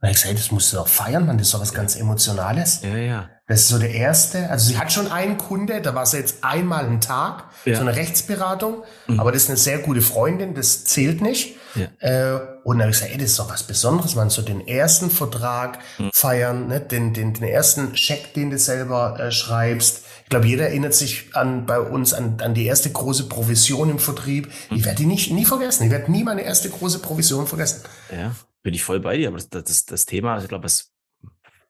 Und 0.00 0.10
ich 0.10 0.14
gesagt, 0.14 0.38
das 0.38 0.52
musst 0.52 0.72
du 0.72 0.76
doch 0.76 0.86
feiern, 0.86 1.26
man, 1.26 1.38
das 1.38 1.48
ist 1.48 1.54
doch 1.54 1.60
was 1.60 1.72
ganz 1.74 1.96
Emotionales. 1.96 2.82
Ja, 2.82 2.96
ja. 2.96 3.30
Das 3.48 3.60
ist 3.60 3.68
so 3.68 3.78
der 3.78 3.90
erste. 3.90 4.50
Also 4.50 4.68
sie 4.68 4.78
hat 4.78 4.92
schon 4.92 5.10
einen 5.10 5.38
Kunde, 5.38 5.80
da 5.80 5.94
war 5.94 6.06
sie 6.06 6.18
jetzt 6.18 6.44
einmal 6.44 6.84
einen 6.84 7.00
Tag, 7.00 7.44
ja. 7.64 7.76
so 7.76 7.80
eine 7.80 7.96
Rechtsberatung, 7.96 8.84
mhm. 9.06 9.18
aber 9.18 9.32
das 9.32 9.44
ist 9.44 9.48
eine 9.48 9.56
sehr 9.56 9.78
gute 9.78 10.02
Freundin, 10.02 10.54
das 10.54 10.84
zählt 10.84 11.22
nicht. 11.22 11.56
Ja. 11.74 11.86
Äh, 11.98 12.40
und 12.64 12.78
dann 12.78 12.82
habe 12.82 12.90
ich 12.90 12.98
gesagt, 12.98 13.12
ey, 13.12 13.18
das 13.18 13.30
ist 13.30 13.38
doch 13.38 13.50
was 13.50 13.64
Besonderes, 13.64 14.14
man, 14.14 14.30
so 14.30 14.42
den 14.42 14.66
ersten 14.66 15.10
Vertrag 15.10 15.78
mhm. 15.98 16.10
feiern, 16.12 16.68
ne? 16.68 16.80
den, 16.80 17.12
den, 17.12 17.34
den 17.34 17.44
ersten 17.44 17.96
Scheck, 17.96 18.34
den 18.34 18.50
du 18.50 18.58
selber 18.58 19.18
äh, 19.18 19.32
schreibst, 19.32 20.05
ich 20.26 20.30
glaube, 20.30 20.48
jeder 20.48 20.66
erinnert 20.66 20.92
sich 20.92 21.36
an 21.36 21.66
bei 21.66 21.78
uns 21.78 22.12
an, 22.12 22.38
an 22.40 22.52
die 22.52 22.66
erste 22.66 22.90
große 22.90 23.28
Provision 23.28 23.90
im 23.90 24.00
Vertrieb. 24.00 24.48
Ich 24.74 24.84
werde 24.84 24.98
die 24.98 25.06
nicht, 25.06 25.30
nie 25.30 25.44
vergessen. 25.44 25.84
Ich 25.84 25.92
werde 25.92 26.10
nie 26.10 26.24
meine 26.24 26.42
erste 26.42 26.68
große 26.68 26.98
Provision 26.98 27.46
vergessen. 27.46 27.84
Ja, 28.10 28.34
bin 28.64 28.74
ich 28.74 28.82
voll 28.82 28.98
bei 28.98 29.16
dir. 29.16 29.28
Aber 29.28 29.36
das, 29.36 29.48
das, 29.50 29.84
das 29.84 30.04
Thema, 30.04 30.42
ich 30.42 30.48
glaube, 30.48 30.64
was, 30.64 30.90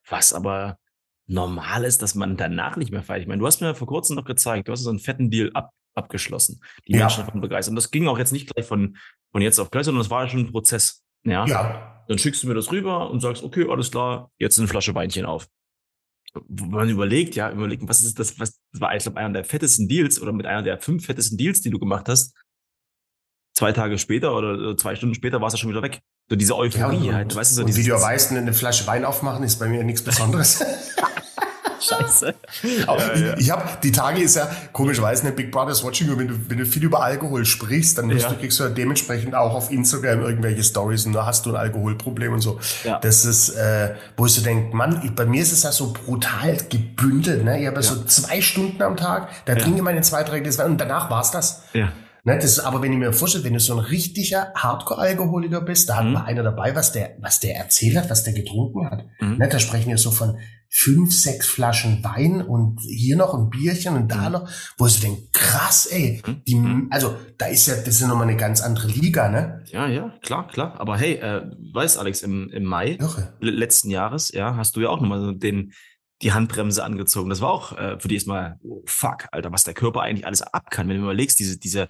was 0.09 0.33
aber 0.33 0.79
normal 1.27 1.85
ist, 1.85 2.01
dass 2.01 2.15
man 2.15 2.39
danach 2.39 2.79
nicht 2.79 2.93
mehr 2.93 3.03
feiert. 3.03 3.21
Ich 3.21 3.29
meine, 3.29 3.41
du 3.41 3.47
hast 3.47 3.61
mir 3.61 3.75
vor 3.75 3.89
kurzem 3.89 4.17
noch 4.17 4.25
gezeigt, 4.25 4.69
du 4.69 4.73
hast 4.73 4.85
so 4.85 4.89
einen 4.89 5.01
fetten 5.01 5.31
Deal 5.31 5.51
ab, 5.53 5.75
abgeschlossen. 5.95 6.63
Die 6.89 6.93
ja. 6.93 7.01
Menschen 7.01 7.27
davon 7.27 7.43
begeistert. 7.43 7.73
Und 7.73 7.77
das 7.77 7.91
ging 7.91 8.09
auch 8.09 8.17
jetzt 8.17 8.33
nicht 8.33 8.55
gleich 8.55 8.65
von, 8.65 8.97
von 9.33 9.43
jetzt 9.43 9.59
auf 9.59 9.71
gleich, 9.71 9.85
sondern 9.85 10.01
das 10.01 10.09
war 10.11 10.23
ja 10.23 10.31
schon 10.31 10.41
ein 10.41 10.51
Prozess. 10.51 11.05
Ja. 11.25 11.45
ja. 11.45 12.05
Dann 12.09 12.17
schickst 12.17 12.43
du 12.43 12.49
mir 12.49 12.55
das 12.55 12.73
rüber 12.73 13.11
und 13.11 13.21
sagst, 13.21 13.43
okay, 13.43 13.67
alles 13.69 13.91
klar, 13.91 14.31
jetzt 14.39 14.59
eine 14.59 14.67
Flasche 14.67 14.95
Weinchen 14.95 15.27
auf 15.27 15.47
wo 16.49 16.67
man 16.67 16.89
überlegt, 16.89 17.35
ja, 17.35 17.51
überlegt, 17.51 17.87
was 17.89 18.03
ist 18.03 18.19
das, 18.19 18.39
was 18.39 18.59
das 18.73 18.81
war, 18.81 18.95
ich 18.95 19.03
glaube, 19.03 19.19
einer 19.19 19.33
der 19.33 19.45
fettesten 19.45 19.89
Deals 19.89 20.21
oder 20.21 20.33
mit 20.33 20.47
einer 20.47 20.63
der 20.63 20.79
fünf 20.79 21.07
fettesten 21.07 21.39
Deals, 21.39 21.61
die 21.61 21.71
du 21.71 21.79
gemacht 21.79 22.09
hast. 22.09 22.35
Zwei 23.55 23.73
Tage 23.73 23.99
später 23.99 24.37
oder 24.37 24.77
zwei 24.77 24.95
Stunden 24.97 25.15
später 25.15 25.41
war 25.41 25.49
es 25.49 25.55
ja 25.55 25.59
schon 25.59 25.71
wieder 25.71 25.83
weg. 25.83 26.01
So 26.29 26.37
diese 26.37 26.57
Euphorie 26.57 27.07
ja, 27.07 27.15
halt, 27.15 27.35
weißt 27.35 27.53
du, 27.53 27.55
so 27.55 27.61
und 27.63 27.69
dieses, 27.69 27.85
wie 27.85 27.89
du 27.89 27.95
weißt, 27.95 28.33
eine 28.33 28.53
Flasche 28.53 28.87
Wein 28.87 29.05
aufmachen 29.05 29.45
ist 29.45 29.59
bei 29.59 29.69
mir 29.69 29.83
nichts 29.85 30.03
Besonderes. 30.03 30.63
Scheiße. 31.81 32.35
Aber 32.87 33.17
ja, 33.17 33.27
ja. 33.27 33.39
ich 33.39 33.51
habe 33.51 33.69
die 33.83 33.93
Tage 33.93 34.21
ist 34.21 34.37
ja 34.37 34.49
komischerweise 34.73 35.23
eine 35.23 35.33
Big 35.33 35.51
Brother's 35.51 35.85
Watching, 35.85 36.17
wenn 36.19 36.29
du, 36.29 36.35
wenn 36.49 36.59
du 36.59 36.67
viel 36.67 36.85
über 36.85 37.03
Alkohol 37.03 37.45
sprichst, 37.45 37.99
dann 37.99 38.11
ja. 38.11 38.29
du, 38.29 38.37
kriegst 38.37 38.59
du 38.59 38.65
ja 38.65 38.71
dementsprechend 38.71 39.35
auch 39.35 39.55
auf 39.55 39.71
Instagram 39.71 40.23
irgendwelche 40.23 40.63
Stories 40.63 41.07
und 41.07 41.13
da 41.13 41.27
hast 41.27 41.47
du 41.47 41.51
ein 41.51 41.57
Alkoholproblem 41.57 42.35
und 42.35 42.41
so. 42.41 42.59
Ja. 42.85 42.99
Das 42.99 43.25
ist, 43.25 43.51
äh, 43.51 43.95
wo 44.17 44.27
ich 44.27 44.33
so 44.33 44.43
denke, 44.43 44.75
Mann, 44.77 45.01
ich, 45.05 45.15
bei 45.15 45.27
mir 45.27 45.43
ist 45.43 45.53
es 45.53 45.63
ja 45.63 45.73
so 45.73 45.93
brutal 45.93 46.57
gebündelt. 46.69 47.45
Ne? 47.45 47.61
Ich 47.61 47.67
habe 47.67 47.77
ja. 47.77 47.83
so 47.83 48.05
zwei 48.05 48.41
Stunden 48.41 48.83
am 48.83 48.97
Tag, 48.97 49.29
da 49.45 49.55
trinke 49.55 49.79
ich 49.79 49.83
meine 49.83 50.01
zwei, 50.03 50.23
drei 50.23 50.41
Gläser 50.41 50.65
und 50.67 50.81
danach 50.81 51.11
war's 51.11 51.31
das. 51.31 51.63
Ja. 51.73 51.93
Ne, 52.27 52.37
das, 52.41 52.59
aber 52.59 52.83
wenn 52.83 52.93
ich 52.93 52.99
mir 52.99 53.13
vorstelle, 53.13 53.45
wenn 53.45 53.53
du 53.53 53.61
so 53.61 53.75
ein 53.75 53.79
richtiger 53.79 54.53
Hardcore-Alkoholiker 54.57 55.61
bist, 55.61 55.89
da 55.89 55.99
hat 55.99 56.07
mhm. 56.07 56.15
mal 56.15 56.25
einer 56.25 56.43
dabei, 56.43 56.75
was 56.75 56.91
der, 56.91 57.17
was 57.21 57.39
der 57.39 57.55
erzählt 57.55 57.97
hat, 57.97 58.11
was 58.11 58.25
der 58.25 58.33
getrunken 58.33 58.91
hat. 58.91 59.05
Mhm. 59.21 59.37
Ne, 59.39 59.49
da 59.49 59.61
sprechen 59.61 59.91
wir 59.91 59.97
so 59.97 60.11
von 60.11 60.37
fünf, 60.69 61.15
sechs 61.15 61.47
Flaschen 61.47 62.03
Wein 62.03 62.43
und 62.43 62.81
hier 62.81 63.17
noch 63.17 63.33
ein 63.33 63.49
Bierchen 63.49 63.95
und 63.95 64.09
da 64.09 64.27
mhm. 64.27 64.33
noch, 64.33 64.51
wo 64.77 64.89
ich 64.89 64.99
denke, 64.99 65.23
krass, 65.31 65.87
ey, 65.87 66.21
mhm. 66.27 66.43
die, 66.49 66.55
mhm. 66.57 66.89
also 66.91 67.15
da 67.39 67.47
ist 67.47 67.69
ja, 67.69 67.77
das 67.77 67.95
ist 67.95 68.01
ja 68.01 68.09
nochmal 68.09 68.27
eine 68.27 68.37
ganz 68.37 68.61
andere 68.61 68.89
Liga, 68.89 69.29
ne? 69.29 69.63
Ja, 69.67 69.87
ja, 69.87 70.13
klar, 70.23 70.49
klar. 70.49 70.81
Aber 70.81 70.99
hey, 70.99 71.15
äh, 71.15 71.43
weißt 71.75 71.97
Alex, 71.97 72.23
im, 72.23 72.51
im 72.51 72.65
Mai 72.65 72.99
letzten 73.39 73.89
Jahres, 73.89 74.33
ja, 74.33 74.57
hast 74.57 74.75
du 74.75 74.81
ja 74.81 74.89
auch 74.89 75.01
nochmal 75.01 75.37
den, 75.37 75.73
die 76.23 76.33
Handbremse 76.33 76.83
angezogen. 76.83 77.31
Das 77.31 77.41
war 77.41 77.51
auch 77.51 77.79
äh, 77.79 78.01
für 78.01 78.09
die 78.09 78.15
erstmal, 78.15 78.59
oh, 78.65 78.83
fuck, 78.87 79.27
Alter, 79.31 79.53
was 79.53 79.63
der 79.63 79.75
Körper 79.75 80.01
eigentlich 80.01 80.27
alles 80.27 80.43
ab 80.43 80.71
kann. 80.73 80.89
Wenn 80.89 80.97
du 80.97 81.03
überlegst, 81.03 81.39
diese, 81.39 81.57
diese, 81.59 81.89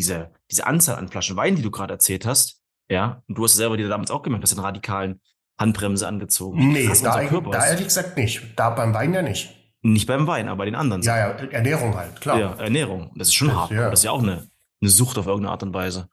diese, 0.00 0.30
diese 0.50 0.66
Anzahl 0.66 0.96
an 0.96 1.08
Flaschen 1.08 1.36
Wein, 1.36 1.56
die 1.56 1.62
du 1.62 1.70
gerade 1.70 1.92
erzählt 1.92 2.24
hast, 2.24 2.62
Ja, 2.90 3.22
und 3.28 3.36
du 3.36 3.44
hast 3.44 3.54
selber 3.54 3.76
dir 3.76 3.88
damals 3.88 4.10
auch 4.10 4.22
gemerkt, 4.22 4.42
dass 4.42 4.50
du 4.50 4.56
eine 4.56 4.66
radikalen 4.66 5.20
Handbremse 5.58 6.08
angezogen. 6.08 6.72
Nee, 6.72 6.90
da, 7.02 7.20
da 7.20 7.66
ehrlich 7.66 7.84
gesagt 7.84 8.16
nicht. 8.16 8.40
Da 8.56 8.70
beim 8.70 8.94
Wein 8.94 9.12
ja 9.12 9.20
nicht. 9.20 9.54
Nicht 9.82 10.06
beim 10.06 10.26
Wein, 10.26 10.48
aber 10.48 10.58
bei 10.58 10.64
den 10.64 10.74
anderen. 10.74 11.02
Ja, 11.02 11.18
ja, 11.18 11.28
Ernährung 11.50 11.94
halt, 11.96 12.20
klar. 12.20 12.38
Ja, 12.38 12.54
Ernährung. 12.54 13.12
Das 13.14 13.28
ist 13.28 13.34
schon 13.34 13.48
das, 13.48 13.56
hart. 13.56 13.70
Ja. 13.70 13.90
Das 13.90 14.00
ist 14.00 14.04
ja 14.04 14.10
auch 14.10 14.22
eine, 14.22 14.48
eine 14.80 14.90
Sucht 14.90 15.18
auf 15.18 15.26
irgendeine 15.26 15.52
Art 15.52 15.62
und 15.62 15.74
Weise. 15.74 16.08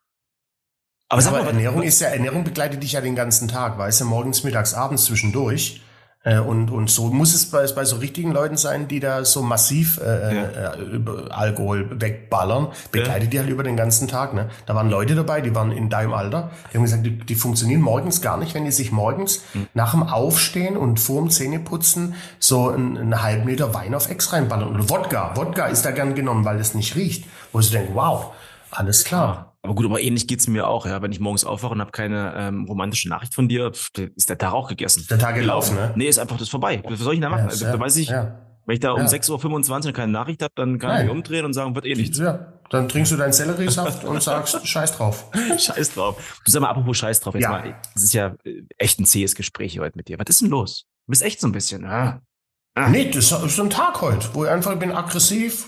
Aber, 1.09 1.21
ja, 1.21 1.29
aber 1.29 1.39
mal, 1.39 1.47
Ernährung 1.47 1.83
ist 1.83 2.01
ja, 2.01 2.09
Ernährung 2.09 2.43
begleitet 2.43 2.83
dich 2.83 2.91
ja 2.91 3.01
den 3.01 3.15
ganzen 3.15 3.47
Tag, 3.47 3.77
weißt 3.77 4.01
du, 4.01 4.05
morgens, 4.05 4.43
mittags, 4.43 4.73
abends 4.73 5.05
zwischendurch. 5.05 5.81
Äh, 6.27 6.39
und, 6.39 6.71
und 6.71 6.89
so 6.89 7.05
muss 7.05 7.33
es 7.33 7.45
bei, 7.49 7.65
bei 7.67 7.85
so 7.85 7.95
richtigen 7.97 8.33
Leuten 8.33 8.57
sein, 8.57 8.89
die 8.89 8.99
da 8.99 9.23
so 9.23 9.41
massiv 9.41 9.97
äh, 10.03 10.35
ja. 10.35 10.73
äh, 10.73 11.29
Alkohol 11.29 12.01
wegballern, 12.01 12.67
begleitet 12.91 13.23
ja. 13.23 13.29
die 13.29 13.39
halt 13.39 13.49
über 13.49 13.63
den 13.63 13.77
ganzen 13.77 14.09
Tag. 14.09 14.33
Ne? 14.33 14.49
Da 14.65 14.75
waren 14.75 14.89
Leute 14.89 15.15
dabei, 15.15 15.39
die 15.39 15.55
waren 15.55 15.71
in 15.71 15.89
deinem 15.89 16.13
Alter, 16.13 16.51
die 16.71 16.77
haben 16.77 16.83
gesagt, 16.83 17.05
die, 17.05 17.17
die 17.17 17.35
funktionieren 17.35 17.81
morgens 17.81 18.21
gar 18.21 18.35
nicht, 18.37 18.53
wenn 18.55 18.65
die 18.65 18.71
sich 18.71 18.91
morgens 18.91 19.41
mhm. 19.53 19.67
nach 19.73 19.91
dem 19.91 20.03
Aufstehen 20.03 20.75
und 20.75 20.99
vor 20.99 21.21
dem 21.21 21.29
Zähneputzen 21.29 22.15
so 22.39 22.69
einen, 22.71 22.97
einen 22.97 23.23
halben 23.23 23.47
Liter 23.47 23.73
Wein 23.73 23.95
auf 23.95 24.09
Ex 24.09 24.33
reinballern. 24.33 24.75
Oder 24.75 24.89
Wodka. 24.89 25.31
Wodka 25.35 25.67
ist 25.67 25.85
da 25.85 25.91
gern 25.91 26.13
genommen, 26.13 26.43
weil 26.43 26.59
es 26.59 26.73
nicht 26.73 26.95
riecht. 26.97 27.25
Wo 27.53 27.61
sie 27.61 27.71
denken, 27.71 27.95
wow, 27.95 28.33
alles 28.69 29.05
klar. 29.05 29.46
Aber 29.63 29.75
gut, 29.75 29.85
aber 29.85 30.01
ähnlich 30.01 30.27
geht's 30.27 30.47
mir 30.47 30.67
auch, 30.67 30.85
ja. 30.85 31.01
Wenn 31.01 31.11
ich 31.11 31.19
morgens 31.19 31.43
aufwache 31.43 31.73
und 31.73 31.81
habe 31.81 31.91
keine 31.91 32.33
ähm, 32.37 32.65
romantische 32.65 33.09
Nachricht 33.09 33.33
von 33.33 33.47
dir, 33.47 33.71
ist 34.15 34.29
der 34.29 34.37
Tag 34.37 34.53
auch 34.53 34.69
gegessen. 34.69 35.05
Der 35.09 35.19
Tag 35.19 35.35
gelaufen, 35.35 35.75
ne? 35.75 35.93
Nee, 35.95 36.07
ist 36.07 36.19
einfach 36.19 36.37
das 36.37 36.49
vorbei. 36.49 36.81
Was 36.85 36.99
soll 36.99 37.15
ich 37.15 37.19
da 37.19 37.29
machen? 37.29 37.45
Ja, 37.45 37.49
also, 37.49 37.65
da 37.65 37.79
weiß 37.79 37.97
ich, 37.97 38.09
ja. 38.09 38.39
wenn 38.65 38.73
ich 38.75 38.79
da 38.79 38.91
um 38.91 39.01
ja. 39.01 39.07
6.25 39.07 39.87
Uhr 39.87 39.93
keine 39.93 40.11
Nachricht 40.11 40.41
habe, 40.41 40.53
dann 40.55 40.79
kann 40.79 40.91
Nein. 40.91 40.99
ich 40.99 41.03
mich 41.05 41.11
umdrehen 41.11 41.45
und 41.45 41.53
sagen, 41.53 41.75
wird 41.75 41.85
eh 41.85 41.95
nichts. 41.95 42.17
Ja, 42.17 42.53
dann 42.69 42.87
trinkst 42.87 43.11
du 43.11 43.17
deinen 43.17 43.33
Selleriesaft 43.33 44.03
und 44.03 44.21
sagst, 44.21 44.59
scheiß 44.67 44.93
drauf. 44.93 45.29
scheiß 45.57 45.93
drauf. 45.93 46.41
Du 46.45 46.51
sag 46.51 46.61
mal, 46.61 46.69
apropos 46.69 46.97
scheiß 46.97 47.19
drauf, 47.19 47.33
jetzt 47.33 47.43
ja. 47.43 47.49
mal, 47.49 47.75
das 47.93 48.03
ist 48.03 48.13
ja 48.13 48.35
äh, 48.43 48.63
echt 48.77 48.99
ein 48.99 49.05
zähes 49.05 49.35
Gespräch 49.35 49.79
heute 49.79 49.97
mit 49.97 50.07
dir. 50.07 50.17
Was 50.19 50.29
ist 50.29 50.41
denn 50.41 50.49
los? 50.49 50.85
Du 51.07 51.11
bist 51.11 51.23
echt 51.23 51.41
so 51.41 51.47
ein 51.47 51.51
bisschen, 51.51 51.83
ja. 51.83 52.21
Ah. 52.77 52.89
Nee, 52.89 53.09
das 53.09 53.31
ist 53.31 53.59
ein 53.59 53.71
Tag 53.71 54.01
heute, 54.01 54.29
wo 54.33 54.45
ich 54.45 54.51
einfach 54.51 54.75
bin 54.75 54.91
aggressiv, 54.91 55.67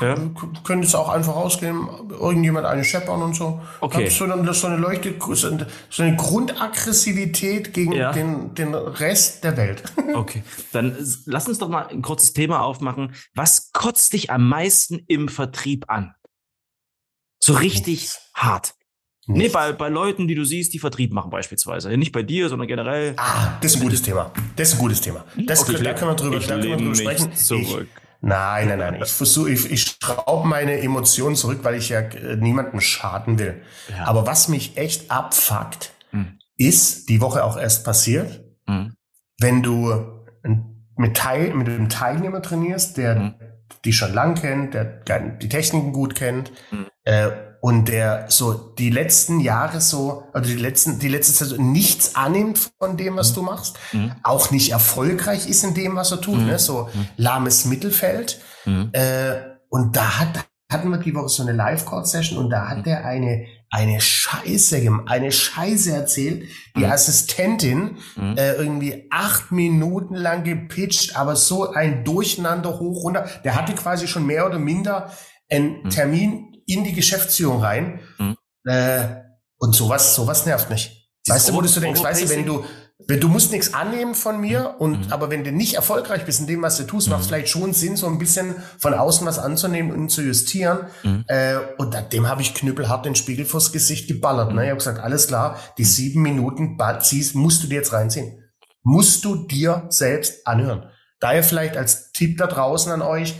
ja. 0.00 0.14
könnte 0.62 0.86
es 0.86 0.94
auch 0.94 1.08
einfach 1.08 1.34
rausgehen, 1.34 1.88
irgendjemand 2.08 2.66
eine 2.66 2.84
scheppern 2.84 3.20
und 3.20 3.34
so. 3.34 3.60
Okay. 3.80 4.08
So 4.08 4.26
eine, 4.26 4.54
so 4.54 4.68
eine 4.68 4.76
Leuchte, 4.76 5.12
so 5.18 6.02
eine 6.04 6.14
Grundaggressivität 6.14 7.74
gegen 7.74 7.90
ja. 7.90 8.12
den, 8.12 8.54
den 8.54 8.76
Rest 8.76 9.42
der 9.42 9.56
Welt. 9.56 9.82
Okay, 10.14 10.42
dann 10.72 10.96
lass 11.26 11.46
uns 11.46 11.58
doch 11.58 11.68
mal 11.68 11.88
ein 11.88 12.00
kurzes 12.00 12.32
Thema 12.32 12.62
aufmachen. 12.62 13.14
Was 13.34 13.72
kotzt 13.72 14.14
dich 14.14 14.30
am 14.30 14.48
meisten 14.48 15.02
im 15.08 15.28
Vertrieb 15.28 15.90
an? 15.90 16.14
So 17.38 17.52
richtig 17.52 18.12
hart. 18.34 18.74
Nicht. 19.28 19.38
Nee, 19.38 19.48
bei, 19.48 19.72
bei 19.72 19.88
Leuten, 19.88 20.28
die 20.28 20.36
du 20.36 20.44
siehst, 20.44 20.72
die 20.72 20.78
Vertrieb 20.78 21.12
machen 21.12 21.30
beispielsweise. 21.30 21.96
Nicht 21.96 22.12
bei 22.12 22.22
dir, 22.22 22.48
sondern 22.48 22.68
generell. 22.68 23.14
Ah, 23.16 23.58
das 23.60 23.72
ist 23.72 23.78
ein 23.78 23.82
gutes 23.82 24.02
Thema. 24.02 24.30
Das 24.54 24.68
ist 24.68 24.74
ein 24.74 24.78
gutes 24.78 25.00
Thema. 25.00 25.24
Das, 25.46 25.68
okay, 25.68 25.82
da 25.82 25.94
können 25.94 26.12
wir 26.12 26.14
drüber, 26.14 26.38
da 26.38 26.46
können 26.46 26.62
wir 26.62 26.76
drüber 26.76 26.94
sprechen. 26.94 27.32
Ich, 27.32 27.50
nein, 28.20 28.68
nein, 28.68 28.78
nein. 28.78 29.00
Ich 29.02 29.10
versuche, 29.10 29.50
ich, 29.50 29.68
ich 29.70 29.98
schraube 30.00 30.46
meine 30.46 30.78
Emotionen 30.80 31.34
zurück, 31.34 31.60
weil 31.62 31.74
ich 31.74 31.88
ja 31.88 32.00
äh, 32.00 32.36
niemandem 32.36 32.80
schaden 32.80 33.40
will. 33.40 33.62
Ja. 33.90 34.06
Aber 34.06 34.26
was 34.26 34.46
mich 34.46 34.76
echt 34.76 35.10
abfuckt, 35.10 35.90
hm. 36.10 36.38
ist 36.56 37.08
die 37.08 37.20
Woche 37.20 37.42
auch 37.42 37.56
erst 37.56 37.84
passiert, 37.84 38.44
hm. 38.68 38.94
wenn 39.40 39.60
du 39.64 39.92
mit, 40.96 41.16
Teil, 41.16 41.52
mit 41.52 41.68
einem 41.68 41.88
Teilnehmer 41.88 42.42
trainierst, 42.42 42.96
der 42.96 43.16
hm. 43.16 43.34
die 43.84 43.92
schon 43.92 44.14
lang 44.14 44.36
kennt, 44.36 44.74
der 44.74 44.84
die 44.84 45.48
Techniken 45.48 45.92
gut 45.92 46.14
kennt, 46.14 46.52
hm. 46.70 46.86
äh, 47.02 47.30
und 47.66 47.88
der 47.88 48.26
so 48.28 48.52
die 48.52 48.90
letzten 48.90 49.40
Jahre 49.40 49.80
so, 49.80 50.22
also 50.32 50.48
die 50.48 50.56
letzten, 50.56 51.00
die 51.00 51.08
letzte 51.08 51.34
Zeit 51.34 51.48
so 51.48 51.60
nichts 51.60 52.14
annimmt 52.14 52.70
von 52.78 52.96
dem, 52.96 53.16
was 53.16 53.32
mhm. 53.32 53.34
du 53.34 53.42
machst, 53.42 53.76
mhm. 53.92 54.12
auch 54.22 54.52
nicht 54.52 54.70
erfolgreich 54.70 55.48
ist 55.48 55.64
in 55.64 55.74
dem, 55.74 55.96
was 55.96 56.12
er 56.12 56.20
tut, 56.20 56.38
mhm. 56.38 56.46
ne? 56.46 56.60
so 56.60 56.88
mhm. 56.94 57.08
lahmes 57.16 57.64
Mittelfeld. 57.64 58.40
Mhm. 58.66 58.90
Äh, 58.92 59.56
und 59.68 59.96
da 59.96 60.20
hat, 60.20 60.46
hatten 60.70 60.90
wir 60.90 60.98
die 60.98 61.12
Woche 61.12 61.28
so 61.28 61.42
eine 61.42 61.50
Live-Call-Session 61.54 62.38
und 62.38 62.50
da 62.50 62.68
hat 62.68 62.86
der 62.86 63.04
eine, 63.04 63.46
eine 63.68 64.00
Scheiße, 64.00 64.80
eine 65.06 65.32
Scheiße 65.32 65.90
erzählt. 65.90 66.44
Die 66.76 66.84
mhm. 66.84 66.92
Assistentin 66.92 67.96
äh, 68.36 68.52
irgendwie 68.52 69.08
acht 69.10 69.50
Minuten 69.50 70.14
lang 70.14 70.44
gepitcht, 70.44 71.16
aber 71.16 71.34
so 71.34 71.72
ein 71.72 72.04
Durcheinander 72.04 72.78
hoch 72.78 73.02
runter. 73.02 73.28
Der 73.42 73.56
hatte 73.56 73.74
quasi 73.74 74.06
schon 74.06 74.24
mehr 74.24 74.46
oder 74.46 74.60
minder 74.60 75.10
einen 75.50 75.90
Termin 75.90 76.45
in 76.66 76.84
die 76.84 76.92
Geschäftsführung 76.92 77.62
rein. 77.62 78.00
Mhm. 78.18 78.36
Äh, 78.64 79.22
und 79.58 79.74
sowas, 79.74 80.14
sowas 80.14 80.44
nervt 80.44 80.68
mich. 80.70 81.10
Dieses 81.26 81.36
weißt 81.36 81.48
du, 81.48 81.54
wo 81.54 81.60
du 81.60 81.80
denkst, 81.80 82.02
weißt 82.02 82.24
du, 82.24 82.28
wenn 82.28 82.46
du, 82.46 82.64
wenn 83.08 83.20
du 83.20 83.28
musst 83.28 83.52
nichts 83.52 83.74
annehmen 83.74 84.14
von 84.14 84.40
mir 84.40 84.74
mhm. 84.74 84.80
und 84.80 85.06
mhm. 85.06 85.12
aber 85.12 85.30
wenn 85.30 85.44
du 85.44 85.52
nicht 85.52 85.74
erfolgreich 85.74 86.24
bist 86.24 86.40
in 86.40 86.46
dem, 86.46 86.62
was 86.62 86.76
du 86.76 86.84
tust, 86.84 87.06
mhm. 87.06 87.12
macht 87.12 87.22
es 87.22 87.28
vielleicht 87.28 87.48
schon 87.48 87.72
Sinn, 87.72 87.96
so 87.96 88.06
ein 88.06 88.18
bisschen 88.18 88.56
von 88.78 88.94
außen 88.94 89.26
was 89.26 89.38
anzunehmen 89.38 89.92
und 89.92 90.10
zu 90.10 90.22
justieren. 90.22 90.86
Mhm. 91.02 91.24
Äh, 91.28 91.56
und 91.78 91.96
dem 92.12 92.28
habe 92.28 92.42
ich 92.42 92.54
knüppelhart 92.54 93.06
den 93.06 93.14
Spiegel 93.14 93.44
vors 93.44 93.72
Gesicht 93.72 94.08
geballert. 94.08 94.52
Ne? 94.52 94.64
Ich 94.64 94.68
habe 94.68 94.78
gesagt, 94.78 95.00
alles 95.00 95.28
klar, 95.28 95.58
die 95.78 95.82
mhm. 95.82 95.88
sieben 95.88 96.22
Minuten 96.22 96.78
ziehst, 97.00 97.34
musst 97.34 97.62
du 97.62 97.68
dir 97.68 97.76
jetzt 97.76 97.92
reinziehen. 97.92 98.42
Musst 98.82 99.24
du 99.24 99.46
dir 99.46 99.86
selbst 99.88 100.46
anhören. 100.46 100.90
Daher 101.18 101.42
vielleicht 101.42 101.76
als 101.76 102.12
Tipp 102.12 102.38
da 102.38 102.46
draußen 102.46 102.92
an 102.92 103.02
euch, 103.02 103.34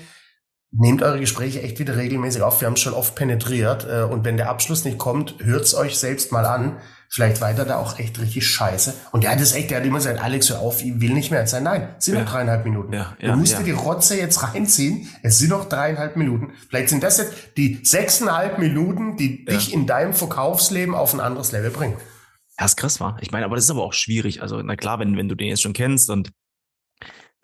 nehmt 0.79 1.03
eure 1.03 1.21
Gespräche 1.21 1.63
echt 1.63 1.79
wieder 1.79 1.97
regelmäßig 1.97 2.43
auf. 2.43 2.61
Wir 2.61 2.67
haben 2.67 2.75
es 2.75 2.81
schon 2.81 2.95
oft 2.95 3.15
penetriert. 3.15 3.87
Äh, 3.91 4.03
und 4.03 4.25
wenn 4.25 4.37
der 4.37 4.51
Abschluss 4.51 4.85
nicht 4.85 4.99
kommt, 4.99 5.37
hört's 5.43 5.75
euch 5.75 5.99
selbst 5.99 6.33
mal 6.33 6.45
an. 6.45 6.77
Vielleicht 7.09 7.41
weiter 7.41 7.65
da 7.65 7.77
auch 7.77 7.99
echt 8.01 8.21
richtig 8.21 8.47
scheiße. 8.47 8.93
Und 9.13 9.23
der 9.23 9.31
hat 9.31 9.41
das 9.41 9.53
echt, 9.53 9.71
der 9.71 9.79
hat 9.79 9.87
immer 9.87 9.99
gesagt, 9.99 10.21
Alex, 10.21 10.51
hör 10.51 10.59
auf, 10.59 10.83
ich 10.83 11.01
will 11.01 11.13
nicht 11.13 11.31
mehr. 11.31 11.47
Sein, 11.47 11.63
nein, 11.63 11.95
es 11.99 12.05
sind 12.05 12.15
ja. 12.15 12.23
noch 12.23 12.31
dreieinhalb 12.31 12.65
Minuten. 12.65 12.93
Ja, 12.93 13.17
ja, 13.21 13.33
du 13.33 13.39
musst 13.39 13.57
dir 13.57 13.63
die 13.63 13.71
Rotze 13.71 14.19
jetzt 14.19 14.43
reinziehen. 14.43 15.09
Es 15.23 15.39
sind 15.39 15.51
noch 15.51 15.69
dreieinhalb 15.69 16.17
Minuten. 16.17 16.53
Vielleicht 16.69 16.89
sind 16.89 17.03
das 17.03 17.19
jetzt 17.19 17.33
die 17.57 17.81
sechseinhalb 17.85 18.59
Minuten, 18.59 19.17
die 19.17 19.45
dich 19.45 19.73
in 19.73 19.87
deinem 19.87 20.15
Verkaufsleben 20.15 20.95
auf 20.95 21.15
ein 21.15 21.21
anderes 21.21 21.53
Level 21.53 21.71
bringen. 21.71 21.97
Ja, 22.59 22.65
ist 22.65 22.77
krass, 22.77 23.01
war. 23.01 23.19
Ich 23.21 23.31
meine, 23.31 23.45
aber 23.45 23.55
das 23.55 23.67
ist 23.67 23.71
aber 23.71 23.85
auch 23.85 23.93
schwierig. 23.93 24.43
Also, 24.43 24.61
na 24.63 24.77
klar, 24.77 24.99
wenn, 24.99 25.17
wenn 25.17 25.29
du 25.29 25.37
den 25.37 25.49
jetzt 25.49 25.63
schon 25.63 25.75
kennst 25.75 26.11
und 26.11 26.33